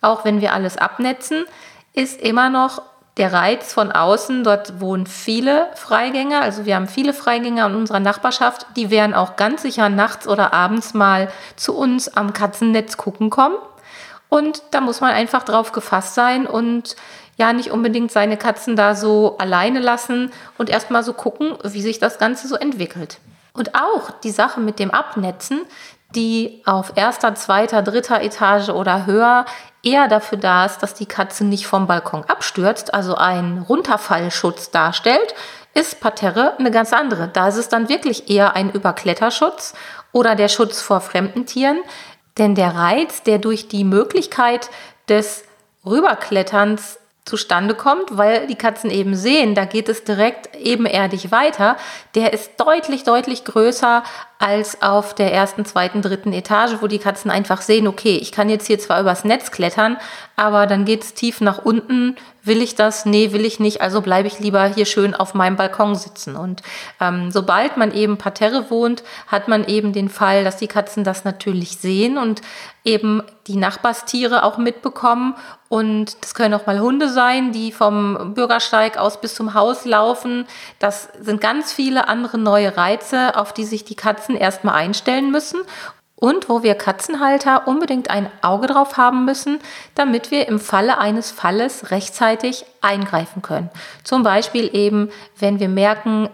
auch 0.08 0.26
wenn 0.26 0.42
wir 0.42 0.54
alles 0.54 0.78
abnetzen, 0.78 1.46
ist 1.94 2.22
immer 2.22 2.50
noch 2.50 2.82
der 3.18 3.34
Reiz 3.34 3.74
von 3.74 3.92
außen. 3.92 4.44
Dort 4.44 4.80
wohnen 4.80 5.08
viele 5.08 5.68
Freigänger, 5.76 6.42
also 6.42 6.66
wir 6.66 6.76
haben 6.76 6.88
viele 6.88 7.14
Freigänger 7.14 7.68
in 7.68 7.76
unserer 7.76 8.00
Nachbarschaft, 8.00 8.66
die 8.76 8.90
werden 8.90 9.14
auch 9.14 9.36
ganz 9.36 9.64
sicher 9.64 9.90
nachts 9.90 10.28
oder 10.28 10.54
abends 10.54 10.94
mal 10.94 11.30
zu 11.56 11.76
uns 11.76 12.08
am 12.16 12.34
Katzennetz 12.34 12.98
gucken 12.98 13.30
kommen. 13.30 13.56
Und 14.30 14.62
da 14.72 14.82
muss 14.82 15.02
man 15.02 15.12
einfach 15.12 15.44
drauf 15.44 15.72
gefasst 15.72 16.14
sein 16.14 16.48
und 16.48 16.96
ja 17.38 17.54
nicht 17.54 17.72
unbedingt 17.72 18.12
seine 18.12 18.36
Katzen 18.36 18.76
da 18.76 18.96
so 18.96 19.38
alleine 19.38 19.80
lassen 19.80 20.32
und 20.58 20.70
erstmal 20.70 21.04
so 21.04 21.14
gucken, 21.14 21.56
wie 21.64 21.82
sich 21.82 22.00
das 22.00 22.18
Ganze 22.18 22.48
so 22.48 22.56
entwickelt. 22.56 23.20
Und 23.54 23.74
auch 23.76 24.12
die 24.24 24.32
Sache 24.32 24.60
mit 24.60 24.80
dem 24.80 24.92
Abnetzen, 24.92 25.62
die 26.16 26.62
auf 26.66 26.94
erster, 26.96 27.36
zweiter, 27.36 27.82
dritter 27.82 28.22
Etage 28.22 28.70
oder 28.70 29.06
höher 29.06 29.46
eher 29.84 30.08
dafür 30.08 30.38
da 30.38 30.66
ist, 30.66 30.80
dass 30.80 30.94
die 30.94 31.06
Katze 31.06 31.46
nicht 31.46 31.68
vom 31.68 31.88
Balkon 31.88 32.24
abstürzt, 32.26 32.94
also 32.94 33.16
einen 33.16 33.60
Runterfallschutz 33.60 34.72
darstellt, 34.72 35.36
ist 35.74 36.00
Parterre 36.00 36.58
eine 36.58 36.72
ganz 36.72 36.94
andere. 36.94 37.28
Da 37.28 37.48
ist 37.48 37.58
es 37.58 37.70
dann 37.70 37.90
wirklich 37.90 38.30
eher 38.30 38.56
ein 38.56 38.72
Überkletterschutz 38.72 39.74
oder 40.12 40.36
der 40.36 40.48
Schutz 40.48 40.82
vor 40.82 41.02
fremden 41.02 41.46
Tieren. 41.46 41.80
Denn 42.38 42.56
der 42.56 42.76
Reiz, 42.76 43.24
der 43.24 43.40
durch 43.40 43.68
die 43.68 43.84
Möglichkeit 43.84 44.70
des 45.08 45.44
Rüberkletterns 45.86 47.00
zustande 47.26 47.76
kommt, 47.76 48.18
weil 48.18 48.48
die 48.48 48.56
Katzen 48.56 48.90
eben 48.90 49.16
sehen, 49.16 49.54
da 49.54 49.66
geht 49.66 49.90
es 49.90 50.04
direkt 50.04 50.56
ebenerdig 50.56 51.32
weiter. 51.32 51.78
Der 52.16 52.34
ist 52.34 52.52
deutlich, 52.58 53.04
deutlich 53.04 53.44
größer 53.44 54.04
als 54.40 54.82
auf 54.82 55.16
der 55.16 55.34
ersten, 55.34 55.66
zweiten, 55.66 56.02
dritten 56.02 56.32
Etage, 56.32 56.78
wo 56.82 56.88
die 56.88 57.00
Katzen 57.00 57.32
einfach 57.32 57.62
sehen, 57.62 57.88
okay, 57.88 58.18
ich 58.18 58.32
kann 58.32 58.50
jetzt 58.50 58.68
hier 58.68 58.80
zwar 58.80 59.02
übers 59.02 59.24
Netz 59.24 59.52
klettern, 59.52 59.98
aber 60.36 60.68
dann 60.68 60.86
geht 60.86 61.04
es 61.04 61.14
tief 61.16 61.42
nach 61.42 61.66
unten. 61.66 62.16
Will 62.44 62.62
ich 62.62 62.76
das? 62.76 63.06
Nee, 63.06 63.34
will 63.34 63.44
ich 63.44 63.60
nicht. 63.60 63.82
Also 63.82 64.02
bleibe 64.02 64.28
ich 64.28 64.40
lieber 64.40 64.66
hier 64.68 64.86
schön 64.86 65.16
auf 65.16 65.34
meinem 65.34 65.56
Balkon 65.58 65.96
sitzen. 65.96 66.36
Und 66.36 66.62
ähm, 67.02 67.32
sobald 67.32 67.76
man 67.76 67.92
eben 67.94 68.18
parterre 68.18 68.70
wohnt, 68.70 69.04
hat 69.26 69.48
man 69.48 69.66
eben 69.66 69.92
den 69.92 70.10
Fall, 70.10 70.44
dass 70.44 70.58
die 70.58 70.68
Katzen 70.68 71.04
das 71.04 71.26
natürlich 71.26 71.78
sehen 71.78 72.18
und 72.18 72.42
eben 72.86 73.22
die 73.48 73.58
Nachbarstiere 73.58 74.44
auch 74.44 74.58
mitbekommen. 74.58 75.36
Und 75.70 76.24
das 76.24 76.36
können 76.36 76.54
auch 76.54 76.66
mal 76.66 76.80
Hunde 76.80 77.10
sein, 77.10 77.52
die 77.52 77.74
vom 77.74 78.34
Bürgersteig 78.34 78.98
aus 78.98 79.20
bis 79.20 79.36
zum 79.36 79.54
Haus 79.54 79.84
laufen. 79.84 80.46
Das 80.80 81.10
sind 81.20 81.42
ganz 81.42 81.74
viele 81.74 82.08
andere 82.08 82.38
neue 82.38 82.78
Reize, 82.78 83.36
auf 83.36 83.54
die 83.54 83.66
sich 83.66 83.84
die 83.84 83.96
Katzen 83.96 84.27
erstmal 84.36 84.76
einstellen 84.76 85.32
müssen 85.32 85.60
und 86.16 86.50
wo 86.50 86.64
wir 86.64 86.76
Katzenhalter 86.76 87.68
unbedingt 87.68 88.10
ein 88.10 88.30
Auge 88.42 88.68
drauf 88.68 88.98
haben 88.98 89.26
müssen, 89.26 89.60
damit 89.96 90.32
wir 90.32 90.48
im 90.48 90.60
Falle 90.60 90.98
eines 90.98 91.32
Falles 91.32 91.92
rechtzeitig 91.92 92.66
eingreifen 92.82 93.42
können. 93.42 93.70
Zum 94.04 94.24
Beispiel 94.24 94.76
eben, 94.76 95.10
wenn 95.38 95.60
wir 95.60 95.70
merken, 95.70 96.30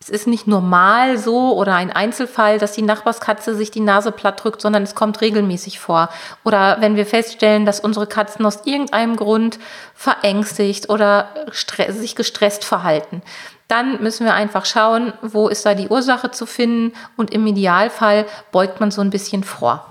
es 0.00 0.08
ist 0.10 0.26
nicht 0.26 0.46
normal 0.46 1.18
so 1.18 1.56
oder 1.56 1.74
ein 1.74 1.92
Einzelfall, 1.92 2.58
dass 2.58 2.72
die 2.72 2.82
Nachbarskatze 2.82 3.54
sich 3.54 3.70
die 3.70 3.80
Nase 3.80 4.12
platt 4.12 4.42
drückt, 4.42 4.60
sondern 4.60 4.84
es 4.84 4.94
kommt 4.94 5.20
regelmäßig 5.20 5.80
vor. 5.80 6.08
Oder 6.44 6.78
wenn 6.80 6.96
wir 6.96 7.04
feststellen, 7.04 7.66
dass 7.66 7.80
unsere 7.80 8.06
Katzen 8.06 8.46
aus 8.46 8.64
irgendeinem 8.64 9.16
Grund 9.16 9.58
verängstigt 9.94 10.88
oder 10.88 11.28
sich 11.88 12.14
gestresst 12.14 12.64
verhalten. 12.64 13.22
Dann 13.68 14.02
müssen 14.02 14.24
wir 14.24 14.34
einfach 14.34 14.64
schauen, 14.64 15.12
wo 15.20 15.48
ist 15.48 15.66
da 15.66 15.74
die 15.74 15.88
Ursache 15.88 16.30
zu 16.30 16.46
finden 16.46 16.94
und 17.16 17.32
im 17.32 17.46
Idealfall 17.46 18.26
beugt 18.50 18.80
man 18.80 18.90
so 18.90 19.02
ein 19.02 19.10
bisschen 19.10 19.44
vor. 19.44 19.84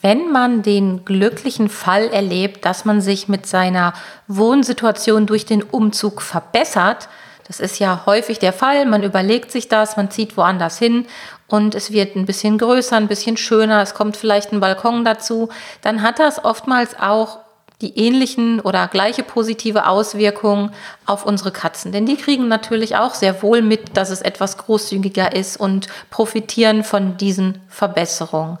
Wenn 0.00 0.30
man 0.30 0.62
den 0.62 1.04
glücklichen 1.04 1.68
Fall 1.68 2.08
erlebt, 2.08 2.64
dass 2.64 2.84
man 2.84 3.00
sich 3.00 3.28
mit 3.28 3.46
seiner 3.46 3.94
Wohnsituation 4.28 5.26
durch 5.26 5.44
den 5.46 5.62
Umzug 5.62 6.22
verbessert, 6.22 7.08
das 7.48 7.60
ist 7.60 7.78
ja 7.78 8.02
häufig 8.06 8.38
der 8.38 8.52
Fall. 8.52 8.86
Man 8.86 9.02
überlegt 9.02 9.50
sich 9.52 9.68
das, 9.68 9.96
man 9.96 10.10
zieht 10.10 10.36
woanders 10.36 10.78
hin 10.78 11.06
und 11.48 11.74
es 11.74 11.92
wird 11.92 12.16
ein 12.16 12.26
bisschen 12.26 12.58
größer, 12.58 12.96
ein 12.96 13.08
bisschen 13.08 13.36
schöner, 13.36 13.82
es 13.82 13.94
kommt 13.94 14.16
vielleicht 14.16 14.52
ein 14.52 14.60
Balkon 14.60 15.04
dazu. 15.04 15.48
Dann 15.82 16.02
hat 16.02 16.18
das 16.18 16.44
oftmals 16.44 16.98
auch 16.98 17.38
die 17.82 17.98
ähnlichen 17.98 18.60
oder 18.60 18.88
gleiche 18.88 19.22
positive 19.22 19.86
Auswirkungen 19.86 20.70
auf 21.04 21.26
unsere 21.26 21.52
Katzen. 21.52 21.92
Denn 21.92 22.06
die 22.06 22.16
kriegen 22.16 22.48
natürlich 22.48 22.96
auch 22.96 23.14
sehr 23.14 23.42
wohl 23.42 23.60
mit, 23.60 23.96
dass 23.96 24.10
es 24.10 24.22
etwas 24.22 24.56
großzügiger 24.56 25.34
ist 25.34 25.58
und 25.58 25.88
profitieren 26.08 26.84
von 26.84 27.18
diesen 27.18 27.60
Verbesserungen. 27.68 28.58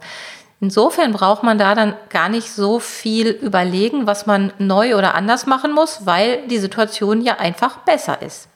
Insofern 0.60 1.12
braucht 1.12 1.42
man 1.42 1.58
da 1.58 1.74
dann 1.74 1.94
gar 2.08 2.28
nicht 2.28 2.50
so 2.50 2.78
viel 2.78 3.28
überlegen, 3.28 4.06
was 4.06 4.26
man 4.26 4.52
neu 4.58 4.96
oder 4.96 5.14
anders 5.14 5.46
machen 5.46 5.72
muss, 5.72 6.06
weil 6.06 6.46
die 6.48 6.58
Situation 6.58 7.20
ja 7.22 7.38
einfach 7.38 7.78
besser 7.78 8.20
ist. 8.22 8.48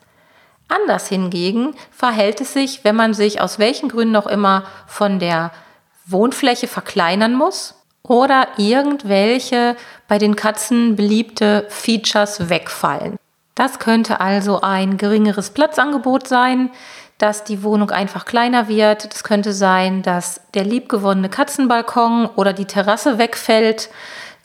Anders 0.69 1.09
hingegen 1.09 1.75
verhält 1.91 2.41
es 2.41 2.53
sich, 2.53 2.85
wenn 2.85 2.97
man 2.97 3.13
sich 3.13 3.41
aus 3.41 3.59
welchen 3.59 3.89
Gründen 3.89 4.17
auch 4.17 4.27
immer 4.27 4.65
von 4.87 5.19
der 5.19 5.53
Wohnfläche 6.07 6.69
verkleinern 6.69 7.35
muss 7.35 7.80
oder 8.03 8.49
irgendwelche 8.57 9.77
bei 10.09 10.19
den 10.19 10.37
Katzen 10.37 10.97
beliebte 10.97 11.67
Features 11.69 12.49
wegfallen. 12.49 13.17
Das 13.55 13.79
könnte 13.79 14.21
also 14.21 14.63
ein 14.63 14.97
geringeres 14.97 15.51
Platzangebot 15.51 16.27
sein, 16.27 16.71
dass 17.19 17.45
die 17.45 17.63
Wohnung 17.63 17.91
einfach 17.91 18.25
kleiner 18.25 18.69
wird. 18.69 19.13
Das 19.13 19.23
könnte 19.23 19.53
sein, 19.53 20.03
dass 20.03 20.41
der 20.55 20.65
liebgewonnene 20.65 21.29
Katzenbalkon 21.29 22.27
oder 22.27 22.55
die 22.55 22.65
Terrasse 22.65 23.19
wegfällt. 23.19 23.91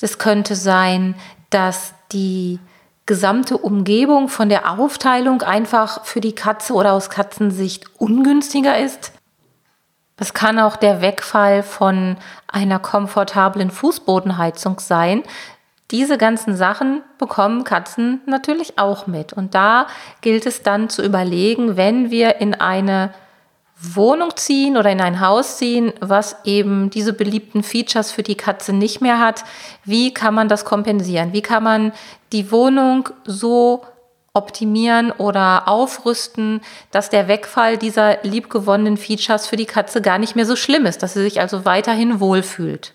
Das 0.02 0.18
könnte 0.18 0.56
sein, 0.56 1.16
dass 1.50 1.94
die 2.12 2.60
gesamte 3.06 3.58
Umgebung 3.58 4.28
von 4.28 4.50
der 4.50 4.70
Aufteilung 4.78 5.42
einfach 5.42 6.04
für 6.06 6.20
die 6.20 6.36
Katze 6.36 6.74
oder 6.74 6.94
aus 6.94 7.10
Katzensicht 7.10 7.86
ungünstiger 7.98 8.78
ist. 8.78 9.14
Es 10.18 10.34
kann 10.34 10.60
auch 10.60 10.76
der 10.76 11.02
Wegfall 11.02 11.62
von 11.62 12.18
einer 12.48 12.80
komfortablen 12.80 13.72
Fußbodenheizung 13.72 14.80
sein. 14.80 15.24
Diese 15.92 16.18
ganzen 16.18 16.56
Sachen 16.56 17.04
bekommen 17.18 17.64
Katzen 17.64 18.22
natürlich 18.26 18.80
auch 18.80 19.08
mit. 19.08 19.34
Und 19.34 19.54
da 19.54 19.88
gilt 20.22 20.46
es 20.46 20.64
dann 20.64 20.90
zu 20.90 21.04
überlegen, 21.04 21.78
wenn 21.78 22.10
wir 22.10 22.42
in 22.42 22.56
eine 22.56 23.14
Wohnung 23.78 24.36
ziehen 24.36 24.78
oder 24.78 24.90
in 24.90 25.02
ein 25.02 25.20
Haus 25.20 25.58
ziehen, 25.58 25.94
was 26.00 26.38
eben 26.46 26.90
diese 26.90 27.14
beliebten 27.14 27.62
Features 27.62 28.12
für 28.12 28.24
die 28.24 28.36
Katze 28.36 28.74
nicht 28.74 29.02
mehr 29.02 29.20
hat, 29.20 29.44
wie 29.84 30.14
kann 30.14 30.34
man 30.34 30.48
das 30.48 30.66
kompensieren? 30.66 31.34
Wie 31.34 31.42
kann 31.42 31.64
man 31.64 31.92
die 32.32 32.52
Wohnung 32.52 33.10
so 33.26 33.84
optimieren 34.36 35.12
oder 35.12 35.68
aufrüsten, 35.68 36.62
dass 36.92 37.10
der 37.10 37.28
Wegfall 37.28 37.78
dieser 37.78 38.22
liebgewonnenen 38.24 38.98
Features 38.98 39.48
für 39.48 39.56
die 39.56 39.66
Katze 39.66 40.02
gar 40.02 40.20
nicht 40.20 40.36
mehr 40.36 40.46
so 40.46 40.56
schlimm 40.56 40.86
ist, 40.86 41.02
dass 41.02 41.14
sie 41.14 41.24
sich 41.24 41.40
also 41.40 41.66
weiterhin 41.66 42.20
wohlfühlt. 42.20 42.94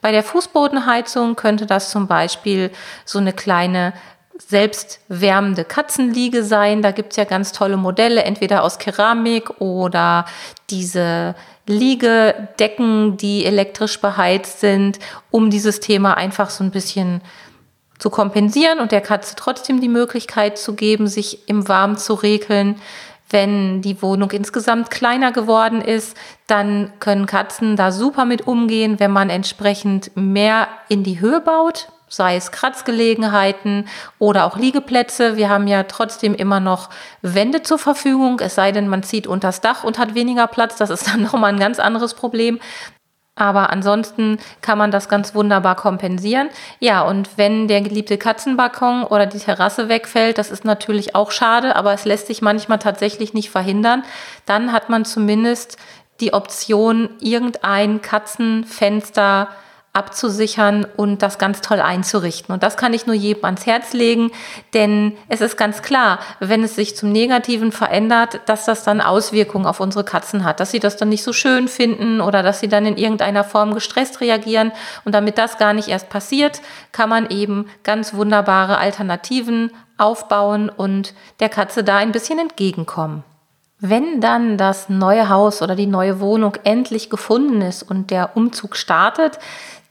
Bei 0.00 0.12
der 0.12 0.22
Fußbodenheizung 0.22 1.36
könnte 1.36 1.64
das 1.64 1.90
zum 1.90 2.08
Beispiel 2.08 2.70
so 3.04 3.18
eine 3.18 3.32
kleine 3.32 3.92
selbstwärmende 4.48 5.64
Katzenliege 5.64 6.42
sein. 6.42 6.82
Da 6.82 6.90
gibt 6.90 7.12
es 7.12 7.16
ja 7.16 7.24
ganz 7.24 7.52
tolle 7.52 7.76
Modelle, 7.76 8.24
entweder 8.24 8.64
aus 8.64 8.78
Keramik 8.78 9.60
oder 9.60 10.26
diese 10.70 11.34
Liegedecken, 11.66 13.16
die 13.16 13.44
elektrisch 13.46 14.00
beheizt 14.00 14.60
sind, 14.60 14.98
um 15.30 15.50
dieses 15.50 15.80
Thema 15.80 16.14
einfach 16.16 16.50
so 16.50 16.64
ein 16.64 16.72
bisschen 16.72 17.22
zu 18.02 18.10
kompensieren 18.10 18.80
und 18.80 18.90
der 18.90 19.00
Katze 19.00 19.36
trotzdem 19.36 19.80
die 19.80 19.88
Möglichkeit 19.88 20.58
zu 20.58 20.74
geben, 20.74 21.06
sich 21.06 21.48
im 21.48 21.68
Warm 21.68 21.96
zu 21.96 22.14
regeln. 22.14 22.74
Wenn 23.30 23.80
die 23.80 24.02
Wohnung 24.02 24.32
insgesamt 24.32 24.90
kleiner 24.90 25.30
geworden 25.30 25.80
ist, 25.80 26.16
dann 26.48 26.92
können 26.98 27.26
Katzen 27.26 27.76
da 27.76 27.92
super 27.92 28.24
mit 28.24 28.48
umgehen, 28.48 28.98
wenn 28.98 29.12
man 29.12 29.30
entsprechend 29.30 30.10
mehr 30.16 30.66
in 30.88 31.04
die 31.04 31.20
Höhe 31.20 31.40
baut, 31.40 31.92
sei 32.08 32.34
es 32.34 32.50
Kratzgelegenheiten 32.50 33.86
oder 34.18 34.46
auch 34.46 34.56
Liegeplätze. 34.56 35.36
Wir 35.36 35.48
haben 35.48 35.68
ja 35.68 35.84
trotzdem 35.84 36.34
immer 36.34 36.58
noch 36.58 36.90
Wände 37.22 37.62
zur 37.62 37.78
Verfügung, 37.78 38.40
es 38.40 38.56
sei 38.56 38.72
denn, 38.72 38.88
man 38.88 39.04
zieht 39.04 39.28
unters 39.28 39.60
Dach 39.60 39.84
und 39.84 39.98
hat 39.98 40.16
weniger 40.16 40.48
Platz. 40.48 40.74
Das 40.74 40.90
ist 40.90 41.06
dann 41.06 41.22
nochmal 41.32 41.52
ein 41.52 41.60
ganz 41.60 41.78
anderes 41.78 42.14
Problem. 42.14 42.58
Aber 43.34 43.70
ansonsten 43.70 44.38
kann 44.60 44.76
man 44.76 44.90
das 44.90 45.08
ganz 45.08 45.34
wunderbar 45.34 45.74
kompensieren. 45.74 46.50
Ja, 46.80 47.00
und 47.00 47.38
wenn 47.38 47.66
der 47.66 47.80
geliebte 47.80 48.18
Katzenbalkon 48.18 49.04
oder 49.04 49.24
die 49.24 49.38
Terrasse 49.38 49.88
wegfällt, 49.88 50.36
das 50.36 50.50
ist 50.50 50.66
natürlich 50.66 51.14
auch 51.14 51.30
schade, 51.30 51.74
aber 51.74 51.94
es 51.94 52.04
lässt 52.04 52.26
sich 52.26 52.42
manchmal 52.42 52.78
tatsächlich 52.78 53.32
nicht 53.32 53.50
verhindern, 53.50 54.04
dann 54.44 54.72
hat 54.72 54.90
man 54.90 55.06
zumindest 55.06 55.78
die 56.20 56.34
Option, 56.34 57.08
irgendein 57.20 58.02
Katzenfenster 58.02 59.48
abzusichern 59.94 60.86
und 60.96 61.22
das 61.22 61.36
ganz 61.36 61.60
toll 61.60 61.80
einzurichten. 61.80 62.52
Und 62.54 62.62
das 62.62 62.78
kann 62.78 62.94
ich 62.94 63.06
nur 63.06 63.14
jedem 63.14 63.44
ans 63.44 63.66
Herz 63.66 63.92
legen, 63.92 64.30
denn 64.72 65.18
es 65.28 65.42
ist 65.42 65.58
ganz 65.58 65.82
klar, 65.82 66.18
wenn 66.40 66.64
es 66.64 66.76
sich 66.76 66.96
zum 66.96 67.12
Negativen 67.12 67.72
verändert, 67.72 68.40
dass 68.46 68.64
das 68.64 68.84
dann 68.84 69.02
Auswirkungen 69.02 69.66
auf 69.66 69.80
unsere 69.80 70.04
Katzen 70.04 70.44
hat, 70.44 70.60
dass 70.60 70.70
sie 70.70 70.80
das 70.80 70.96
dann 70.96 71.10
nicht 71.10 71.22
so 71.22 71.34
schön 71.34 71.68
finden 71.68 72.22
oder 72.22 72.42
dass 72.42 72.60
sie 72.60 72.68
dann 72.68 72.86
in 72.86 72.96
irgendeiner 72.96 73.44
Form 73.44 73.74
gestresst 73.74 74.22
reagieren. 74.22 74.72
Und 75.04 75.14
damit 75.14 75.36
das 75.36 75.58
gar 75.58 75.74
nicht 75.74 75.88
erst 75.88 76.08
passiert, 76.08 76.62
kann 76.92 77.10
man 77.10 77.28
eben 77.28 77.66
ganz 77.82 78.14
wunderbare 78.14 78.78
Alternativen 78.78 79.72
aufbauen 79.98 80.70
und 80.70 81.12
der 81.40 81.50
Katze 81.50 81.84
da 81.84 81.98
ein 81.98 82.12
bisschen 82.12 82.38
entgegenkommen. 82.38 83.24
Wenn 83.78 84.20
dann 84.20 84.58
das 84.58 84.88
neue 84.88 85.28
Haus 85.28 85.60
oder 85.60 85.74
die 85.74 85.88
neue 85.88 86.20
Wohnung 86.20 86.56
endlich 86.62 87.10
gefunden 87.10 87.60
ist 87.62 87.82
und 87.82 88.10
der 88.10 88.36
Umzug 88.36 88.76
startet, 88.76 89.40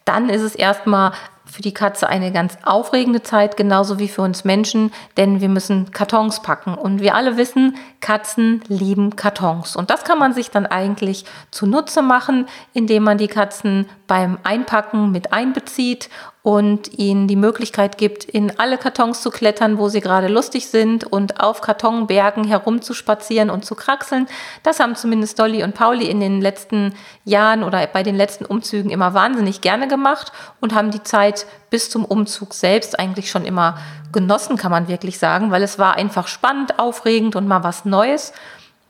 dann 0.06 0.30
ist 0.30 0.42
es 0.42 0.56
erstmal 0.56 1.12
für 1.52 1.62
die 1.62 1.74
Katze 1.74 2.08
eine 2.08 2.32
ganz 2.32 2.58
aufregende 2.64 3.24
Zeit, 3.24 3.58
genauso 3.58 4.00
wie 4.00 4.08
für 4.08 4.22
uns 4.22 4.46
Menschen, 4.46 4.94
denn 5.18 5.42
wir 5.42 5.50
müssen 5.50 5.92
Kartons 5.92 6.42
packen. 6.42 6.76
Und 6.76 7.02
wir 7.02 7.14
alle 7.14 7.36
wissen, 7.36 7.76
Katzen 8.00 8.62
lieben 8.68 9.16
Kartons. 9.18 9.76
Und 9.76 9.90
das 9.90 10.04
kann 10.06 10.18
man 10.18 10.34
sich 10.34 10.50
dann 10.50 10.66
eigentlich 10.66 11.26
zunutze 11.52 12.02
machen, 12.02 12.48
indem 12.74 13.04
man 13.04 13.18
die 13.18 13.28
Katzen 13.28 13.90
beim 14.08 14.38
Einpacken 14.44 15.12
mit 15.12 15.34
einbezieht 15.34 16.10
und 16.44 16.98
ihnen 16.98 17.28
die 17.28 17.36
Möglichkeit 17.36 18.00
gibt, 18.00 18.24
in 18.24 18.58
alle 18.60 18.80
Kartons 18.80 19.22
zu 19.22 19.30
klettern, 19.30 19.78
wo 19.78 19.90
sie 19.90 20.02
gerade 20.02 20.28
lustig 20.28 20.68
sind 20.68 21.04
und 21.04 21.40
auf 21.40 21.62
Kartonbergen 21.62 22.46
herumzuspazieren 22.46 23.52
und 23.52 23.64
zu 23.64 23.76
kraxeln. 23.76 24.28
Das 24.64 24.80
haben 24.80 24.96
zumindest 24.96 25.38
Dolly 25.38 25.64
und 25.64 25.76
Pauli 25.76 26.10
in 26.10 26.20
den 26.20 26.42
letzten 26.42 26.96
Jahren 27.26 27.64
oder 27.64 27.86
bei 27.86 28.02
den 28.02 28.16
letzten 28.16 28.46
Umzügen 28.46 28.90
immer 28.90 29.14
wahnsinnig 29.14 29.62
gerne 29.62 29.88
gemacht 29.88 30.32
und 30.60 30.74
haben 30.74 30.90
die 30.90 31.04
Zeit 31.04 31.46
bis 31.70 31.92
zum 31.92 32.06
Umzug 32.06 32.56
selbst 32.56 33.00
eigentlich 33.00 33.30
schon 33.30 33.46
immer 33.46 33.78
genossen, 34.12 34.58
kann 34.58 34.72
man 34.72 34.88
wirklich 34.88 35.20
sagen, 35.20 35.52
weil 35.52 35.62
es 35.62 35.78
war 35.78 35.96
einfach 35.96 36.28
spannend, 36.28 36.80
aufregend 36.80 37.36
und 37.36 37.48
mal 37.48 37.64
was 37.64 37.86
Neues 37.86 38.34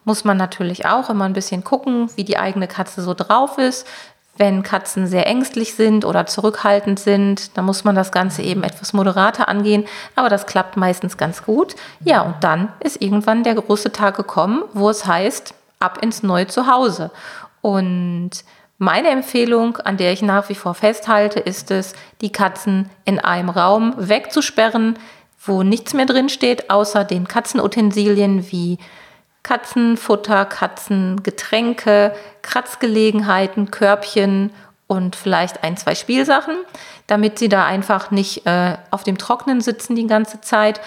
muss 0.03 0.23
man 0.23 0.37
natürlich 0.37 0.85
auch 0.85 1.09
immer 1.09 1.25
ein 1.25 1.33
bisschen 1.33 1.63
gucken, 1.63 2.09
wie 2.15 2.23
die 2.23 2.37
eigene 2.37 2.67
Katze 2.67 3.01
so 3.01 3.13
drauf 3.13 3.57
ist. 3.57 3.87
Wenn 4.37 4.63
Katzen 4.63 5.07
sehr 5.07 5.27
ängstlich 5.27 5.75
sind 5.75 6.05
oder 6.05 6.25
zurückhaltend 6.25 6.99
sind, 6.99 7.57
dann 7.57 7.65
muss 7.65 7.83
man 7.83 7.95
das 7.95 8.11
Ganze 8.11 8.41
eben 8.41 8.63
etwas 8.63 8.93
moderater 8.93 9.47
angehen, 9.49 9.85
aber 10.15 10.29
das 10.29 10.45
klappt 10.45 10.77
meistens 10.77 11.17
ganz 11.17 11.43
gut. 11.43 11.75
Ja, 11.99 12.21
und 12.21 12.35
dann 12.41 12.69
ist 12.79 13.01
irgendwann 13.01 13.43
der 13.43 13.55
große 13.55 13.91
Tag 13.91 14.15
gekommen, 14.15 14.63
wo 14.73 14.89
es 14.89 15.05
heißt, 15.05 15.53
ab 15.79 15.99
ins 16.01 16.23
neue 16.23 16.47
Zuhause. 16.47 17.11
Und 17.61 18.31
meine 18.77 19.09
Empfehlung, 19.09 19.77
an 19.77 19.97
der 19.97 20.11
ich 20.11 20.21
nach 20.21 20.49
wie 20.49 20.55
vor 20.55 20.73
festhalte, 20.73 21.39
ist 21.39 21.69
es, 21.69 21.93
die 22.21 22.31
Katzen 22.31 22.89
in 23.05 23.19
einem 23.19 23.49
Raum 23.49 23.93
wegzusperren, 23.97 24.97
wo 25.45 25.63
nichts 25.63 25.93
mehr 25.93 26.05
drin 26.05 26.29
steht, 26.29 26.69
außer 26.69 27.03
den 27.03 27.27
Katzenutensilien 27.27 28.51
wie 28.51 28.79
Katzenfutter, 29.43 30.45
Katzengetränke, 30.45 32.13
Kratzgelegenheiten, 32.41 33.71
Körbchen 33.71 34.51
und 34.87 35.15
vielleicht 35.15 35.63
ein, 35.63 35.77
zwei 35.77 35.95
Spielsachen, 35.95 36.55
damit 37.07 37.39
sie 37.39 37.49
da 37.49 37.65
einfach 37.65 38.11
nicht 38.11 38.45
äh, 38.45 38.77
auf 38.91 39.03
dem 39.03 39.17
Trocknen 39.17 39.61
sitzen 39.61 39.95
die 39.95 40.07
ganze 40.07 40.41
Zeit. 40.41 40.81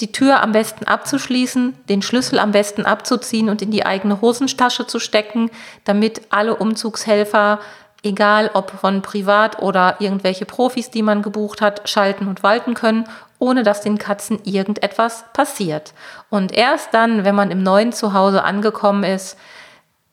Die 0.00 0.10
Tür 0.10 0.42
am 0.42 0.52
besten 0.52 0.86
abzuschließen, 0.86 1.74
den 1.88 2.02
Schlüssel 2.02 2.38
am 2.38 2.50
besten 2.50 2.86
abzuziehen 2.86 3.48
und 3.48 3.62
in 3.62 3.70
die 3.70 3.86
eigene 3.86 4.20
Hosentasche 4.20 4.86
zu 4.86 4.98
stecken, 4.98 5.50
damit 5.84 6.22
alle 6.30 6.56
Umzugshelfer 6.56 7.60
egal 8.02 8.50
ob 8.54 8.70
von 8.70 9.02
privat 9.02 9.62
oder 9.62 9.96
irgendwelche 10.00 10.44
Profis, 10.44 10.90
die 10.90 11.02
man 11.02 11.22
gebucht 11.22 11.60
hat, 11.60 11.88
schalten 11.88 12.26
und 12.26 12.42
walten 12.42 12.74
können, 12.74 13.04
ohne 13.42 13.64
dass 13.64 13.80
den 13.80 13.98
Katzen 13.98 14.38
irgendetwas 14.44 15.24
passiert. 15.32 15.94
Und 16.30 16.52
erst 16.52 16.94
dann, 16.94 17.24
wenn 17.24 17.34
man 17.34 17.50
im 17.50 17.60
neuen 17.60 17.92
Zuhause 17.92 18.44
angekommen 18.44 19.02
ist 19.02 19.36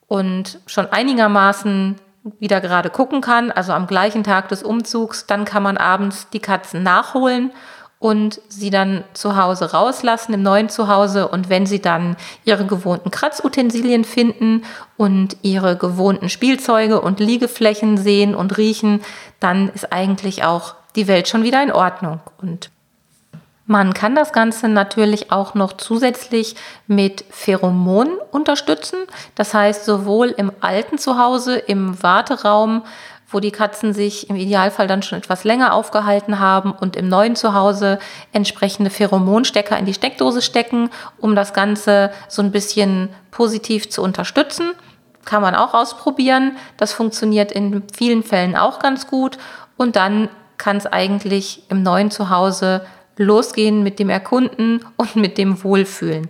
und 0.07 0.59
schon 0.65 0.87
einigermaßen 0.87 1.97
wieder 2.39 2.59
gerade 2.59 2.89
gucken 2.89 3.21
kann, 3.21 3.51
also 3.51 3.71
am 3.71 3.85
gleichen 3.85 4.23
Tag 4.23 4.49
des 4.49 4.63
Umzugs, 4.63 5.27
dann 5.27 5.45
kann 5.45 5.61
man 5.61 5.77
abends 5.77 6.27
die 6.33 6.39
Katzen 6.39 6.81
nachholen 6.81 7.51
und 7.99 8.41
sie 8.47 8.71
dann 8.71 9.03
zu 9.13 9.37
Hause 9.37 9.73
rauslassen 9.73 10.33
im 10.33 10.41
neuen 10.41 10.69
Zuhause 10.69 11.27
und 11.27 11.49
wenn 11.49 11.67
sie 11.67 11.83
dann 11.83 12.15
ihre 12.45 12.65
gewohnten 12.65 13.11
Kratzutensilien 13.11 14.05
finden 14.05 14.63
und 14.97 15.37
ihre 15.43 15.77
gewohnten 15.77 16.29
Spielzeuge 16.29 16.99
und 16.99 17.19
Liegeflächen 17.19 17.97
sehen 17.97 18.33
und 18.33 18.57
riechen, 18.57 19.01
dann 19.39 19.69
ist 19.69 19.93
eigentlich 19.93 20.43
auch 20.43 20.73
die 20.95 21.07
Welt 21.07 21.27
schon 21.27 21.43
wieder 21.43 21.61
in 21.61 21.71
Ordnung 21.71 22.21
und 22.41 22.71
man 23.69 23.93
kann 23.93 24.15
das 24.15 24.33
Ganze 24.33 24.67
natürlich 24.67 25.31
auch 25.31 25.53
noch 25.53 25.73
zusätzlich 25.73 26.55
mit 26.87 27.23
Pheromonen 27.29 28.17
unterstützen. 28.31 28.97
Das 29.35 29.53
heißt, 29.53 29.85
sowohl 29.85 30.29
im 30.29 30.51
alten 30.59 30.97
Zuhause, 30.97 31.55
im 31.55 32.01
Warteraum, 32.01 32.81
wo 33.27 33.39
die 33.39 33.51
Katzen 33.51 33.93
sich 33.93 34.27
im 34.27 34.37
Idealfall 34.37 34.87
dann 34.87 35.03
schon 35.03 35.19
etwas 35.19 35.43
länger 35.43 35.75
aufgehalten 35.75 36.39
haben 36.39 36.71
und 36.71 36.95
im 36.95 37.09
neuen 37.09 37.35
Zuhause 37.35 37.99
entsprechende 38.33 38.89
Pheromonstecker 38.89 39.77
in 39.77 39.85
die 39.85 39.93
Steckdose 39.93 40.41
stecken, 40.41 40.89
um 41.19 41.35
das 41.35 41.53
Ganze 41.53 42.09
so 42.27 42.41
ein 42.41 42.51
bisschen 42.51 43.09
positiv 43.29 43.87
zu 43.91 44.01
unterstützen. 44.01 44.71
Kann 45.25 45.43
man 45.43 45.53
auch 45.53 45.75
ausprobieren. 45.75 46.57
Das 46.77 46.91
funktioniert 46.91 47.51
in 47.51 47.83
vielen 47.95 48.23
Fällen 48.23 48.55
auch 48.55 48.79
ganz 48.79 49.05
gut. 49.05 49.37
Und 49.77 49.95
dann 49.95 50.27
kann 50.57 50.77
es 50.77 50.87
eigentlich 50.87 51.61
im 51.69 51.83
neuen 51.83 52.09
Zuhause 52.09 52.81
losgehen 53.19 53.83
mit 53.83 53.99
dem 53.99 54.09
Erkunden 54.09 54.83
und 54.95 55.15
mit 55.17 55.37
dem 55.37 55.63
Wohlfühlen. 55.63 56.29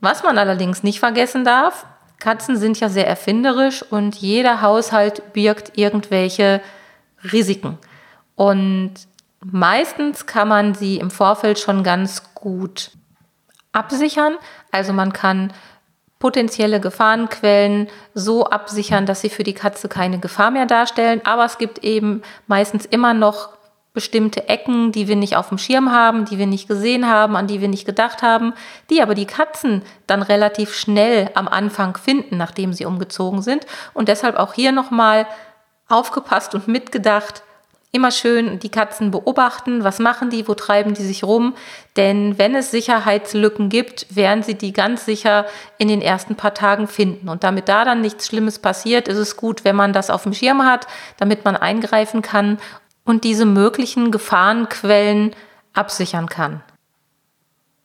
Was 0.00 0.22
man 0.24 0.36
allerdings 0.36 0.82
nicht 0.82 0.98
vergessen 0.98 1.44
darf, 1.44 1.86
Katzen 2.18 2.56
sind 2.56 2.80
ja 2.80 2.88
sehr 2.88 3.06
erfinderisch 3.06 3.82
und 3.84 4.16
jeder 4.16 4.60
Haushalt 4.60 5.32
birgt 5.32 5.78
irgendwelche 5.78 6.60
Risiken. 7.32 7.78
Und 8.34 8.94
meistens 9.40 10.26
kann 10.26 10.48
man 10.48 10.74
sie 10.74 10.96
im 10.96 11.12
Vorfeld 11.12 11.60
schon 11.60 11.84
ganz 11.84 12.34
gut 12.34 12.90
absichern. 13.72 14.36
Also 14.72 14.92
man 14.92 15.12
kann 15.12 15.52
potenzielle 16.18 16.80
Gefahrenquellen 16.80 17.86
so 18.14 18.46
absichern, 18.46 19.06
dass 19.06 19.20
sie 19.20 19.30
für 19.30 19.44
die 19.44 19.54
Katze 19.54 19.88
keine 19.88 20.18
Gefahr 20.18 20.50
mehr 20.50 20.66
darstellen. 20.66 21.20
Aber 21.22 21.44
es 21.44 21.58
gibt 21.58 21.84
eben 21.84 22.22
meistens 22.48 22.86
immer 22.86 23.14
noch 23.14 23.57
bestimmte 23.98 24.48
Ecken, 24.48 24.92
die 24.92 25.08
wir 25.08 25.16
nicht 25.16 25.34
auf 25.34 25.48
dem 25.48 25.58
Schirm 25.58 25.90
haben, 25.90 26.24
die 26.24 26.38
wir 26.38 26.46
nicht 26.46 26.68
gesehen 26.68 27.08
haben, 27.08 27.34
an 27.34 27.48
die 27.48 27.60
wir 27.60 27.66
nicht 27.66 27.84
gedacht 27.84 28.22
haben, 28.22 28.54
die 28.90 29.02
aber 29.02 29.16
die 29.16 29.26
Katzen 29.26 29.82
dann 30.06 30.22
relativ 30.22 30.72
schnell 30.72 31.32
am 31.34 31.48
Anfang 31.48 31.96
finden, 31.96 32.36
nachdem 32.36 32.72
sie 32.72 32.84
umgezogen 32.84 33.42
sind. 33.42 33.66
Und 33.94 34.06
deshalb 34.06 34.36
auch 34.36 34.54
hier 34.54 34.70
nochmal 34.70 35.26
aufgepasst 35.88 36.54
und 36.54 36.68
mitgedacht, 36.68 37.42
immer 37.90 38.12
schön 38.12 38.60
die 38.60 38.68
Katzen 38.68 39.10
beobachten, 39.10 39.82
was 39.82 39.98
machen 39.98 40.30
die, 40.30 40.46
wo 40.46 40.54
treiben 40.54 40.94
die 40.94 41.02
sich 41.02 41.24
rum. 41.24 41.56
Denn 41.96 42.38
wenn 42.38 42.54
es 42.54 42.70
Sicherheitslücken 42.70 43.68
gibt, 43.68 44.14
werden 44.14 44.44
sie 44.44 44.54
die 44.54 44.72
ganz 44.72 45.06
sicher 45.06 45.44
in 45.76 45.88
den 45.88 46.02
ersten 46.02 46.36
paar 46.36 46.54
Tagen 46.54 46.86
finden. 46.86 47.28
Und 47.28 47.42
damit 47.42 47.68
da 47.68 47.84
dann 47.84 48.00
nichts 48.00 48.28
Schlimmes 48.28 48.60
passiert, 48.60 49.08
ist 49.08 49.18
es 49.18 49.36
gut, 49.36 49.64
wenn 49.64 49.74
man 49.74 49.92
das 49.92 50.08
auf 50.08 50.22
dem 50.22 50.34
Schirm 50.34 50.64
hat, 50.64 50.86
damit 51.16 51.44
man 51.44 51.56
eingreifen 51.56 52.22
kann 52.22 52.58
und 53.08 53.24
diese 53.24 53.46
möglichen 53.46 54.10
Gefahrenquellen 54.10 55.34
absichern 55.72 56.28
kann. 56.28 56.62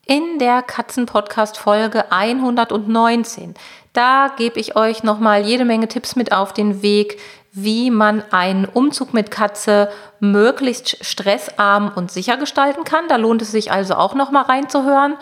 In 0.05 0.37
der 0.37 0.61
Katzen-Podcast-Folge 0.61 2.11
119, 2.11 3.53
da 3.93 4.33
gebe 4.35 4.59
ich 4.59 4.75
euch 4.75 5.03
nochmal 5.03 5.45
jede 5.45 5.63
Menge 5.63 5.87
Tipps 5.87 6.17
mit 6.17 6.33
auf 6.33 6.51
den 6.51 6.81
Weg, 6.81 7.19
wie 7.53 7.89
man 7.89 8.21
einen 8.31 8.65
Umzug 8.65 9.13
mit 9.13 9.31
Katze 9.31 9.89
möglichst 10.19 11.05
stressarm 11.05 11.93
und 11.95 12.11
sicher 12.11 12.35
gestalten 12.35 12.83
kann. 12.83 13.07
Da 13.07 13.15
lohnt 13.15 13.41
es 13.41 13.51
sich 13.51 13.71
also 13.71 13.93
auch 13.93 14.15
nochmal 14.15 14.43
reinzuhören. 14.43 15.15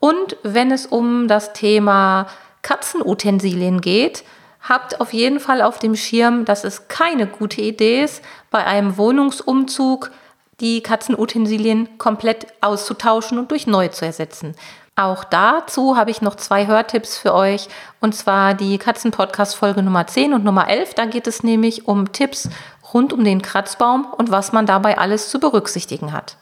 Und 0.00 0.36
wenn 0.42 0.70
es 0.70 0.84
um 0.84 1.28
das 1.28 1.54
Thema 1.54 2.26
Katzenutensilien 2.60 3.80
geht, 3.80 4.22
habt 4.68 5.00
auf 5.00 5.12
jeden 5.12 5.40
Fall 5.40 5.62
auf 5.62 5.78
dem 5.78 5.96
Schirm, 5.96 6.44
dass 6.44 6.64
es 6.64 6.88
keine 6.88 7.26
gute 7.26 7.60
Idee 7.60 8.02
ist, 8.02 8.22
bei 8.50 8.64
einem 8.64 8.96
Wohnungsumzug 8.96 10.10
die 10.60 10.82
Katzenutensilien 10.82 11.98
komplett 11.98 12.46
auszutauschen 12.60 13.38
und 13.38 13.50
durch 13.50 13.66
neue 13.66 13.90
zu 13.90 14.06
ersetzen. 14.06 14.54
Auch 14.98 15.24
dazu 15.24 15.98
habe 15.98 16.10
ich 16.10 16.22
noch 16.22 16.36
zwei 16.36 16.66
Hörtipps 16.66 17.18
für 17.18 17.34
euch, 17.34 17.68
und 18.00 18.14
zwar 18.14 18.54
die 18.54 18.78
Katzen-Podcast-Folge 18.78 19.82
Nummer 19.82 20.06
10 20.06 20.32
und 20.32 20.42
Nummer 20.42 20.68
11. 20.68 20.94
Da 20.94 21.04
geht 21.04 21.26
es 21.26 21.42
nämlich 21.42 21.86
um 21.86 22.12
Tipps 22.12 22.48
rund 22.94 23.12
um 23.12 23.22
den 23.22 23.42
Kratzbaum 23.42 24.06
und 24.16 24.30
was 24.30 24.52
man 24.52 24.64
dabei 24.64 24.96
alles 24.96 25.28
zu 25.28 25.38
berücksichtigen 25.38 26.14
hat. 26.14 26.38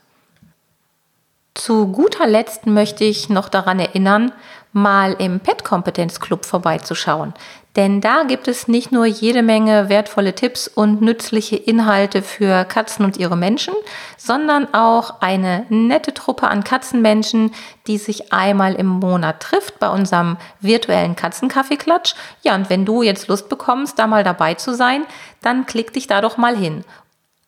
Zu 1.54 1.88
guter 1.88 2.28
Letzt 2.28 2.66
möchte 2.66 3.04
ich 3.04 3.28
noch 3.28 3.48
daran 3.48 3.80
erinnern, 3.80 4.32
mal 4.72 5.14
im 5.14 5.40
Pet 5.40 5.64
Kompetenz 5.64 6.20
Club 6.20 6.44
vorbeizuschauen. 6.44 7.34
Denn 7.76 8.00
da 8.00 8.22
gibt 8.22 8.46
es 8.46 8.68
nicht 8.68 8.92
nur 8.92 9.04
jede 9.04 9.42
Menge 9.42 9.88
wertvolle 9.88 10.34
Tipps 10.34 10.68
und 10.68 11.02
nützliche 11.02 11.56
Inhalte 11.56 12.22
für 12.22 12.64
Katzen 12.64 13.04
und 13.04 13.16
ihre 13.16 13.36
Menschen, 13.36 13.74
sondern 14.16 14.72
auch 14.72 15.20
eine 15.20 15.66
nette 15.70 16.14
Truppe 16.14 16.46
an 16.46 16.62
Katzenmenschen, 16.62 17.52
die 17.88 17.98
sich 17.98 18.32
einmal 18.32 18.74
im 18.74 18.86
Monat 18.86 19.40
trifft 19.40 19.80
bei 19.80 19.88
unserem 19.88 20.36
virtuellen 20.60 21.16
Katzenkaffeeklatsch. 21.16 22.14
Ja, 22.42 22.54
und 22.54 22.70
wenn 22.70 22.84
du 22.84 23.02
jetzt 23.02 23.26
Lust 23.26 23.48
bekommst, 23.48 23.98
da 23.98 24.06
mal 24.06 24.22
dabei 24.22 24.54
zu 24.54 24.72
sein, 24.72 25.04
dann 25.42 25.66
klick 25.66 25.92
dich 25.92 26.06
da 26.06 26.20
doch 26.20 26.36
mal 26.36 26.56
hin. 26.56 26.84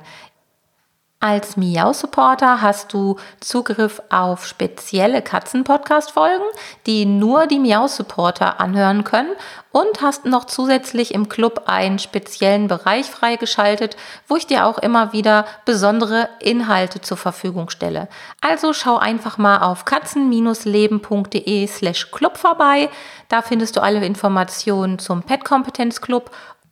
Als 1.20 1.58
Miau-Supporter 1.58 2.62
hast 2.62 2.94
du 2.94 3.16
Zugriff 3.40 4.04
auf 4.12 4.46
spezielle 4.46 5.24
Katzen-Podcast-Folgen, 5.24 6.46
die 6.86 7.08
nur 7.08 7.48
die 7.48 7.58
Miau-Supporter 7.58 8.60
anhören 8.60 9.04
können 9.04 9.32
und 9.72 10.04
hast 10.04 10.26
noch 10.26 10.46
zusätzlich 10.46 11.16
im 11.16 11.28
Club 11.28 11.64
einen 11.66 11.98
speziellen 11.98 12.68
Bereich 12.68 13.08
freigeschaltet, 13.08 13.98
wo 14.28 14.36
ich 14.36 14.46
dir 14.46 14.68
auch 14.68 14.78
immer 14.78 15.12
wieder 15.12 15.48
besondere 15.66 16.30
Inhalte 16.40 17.02
zur 17.02 17.18
Verfügung 17.18 17.72
stelle. 17.72 18.10
Also 18.40 18.74
schau 18.74 18.98
einfach 18.98 19.40
mal 19.40 19.62
auf 19.64 19.86
katzen-leben.de 19.86 21.66
slash 21.66 22.12
club 22.12 22.38
vorbei. 22.38 22.92
Da 23.28 23.42
findest 23.42 23.76
du 23.76 23.82
alle 23.82 24.06
Informationen 24.06 25.00
zum 25.00 25.24
Pet 25.24 25.44
Kompetenz 25.44 26.00
Club 26.00 26.30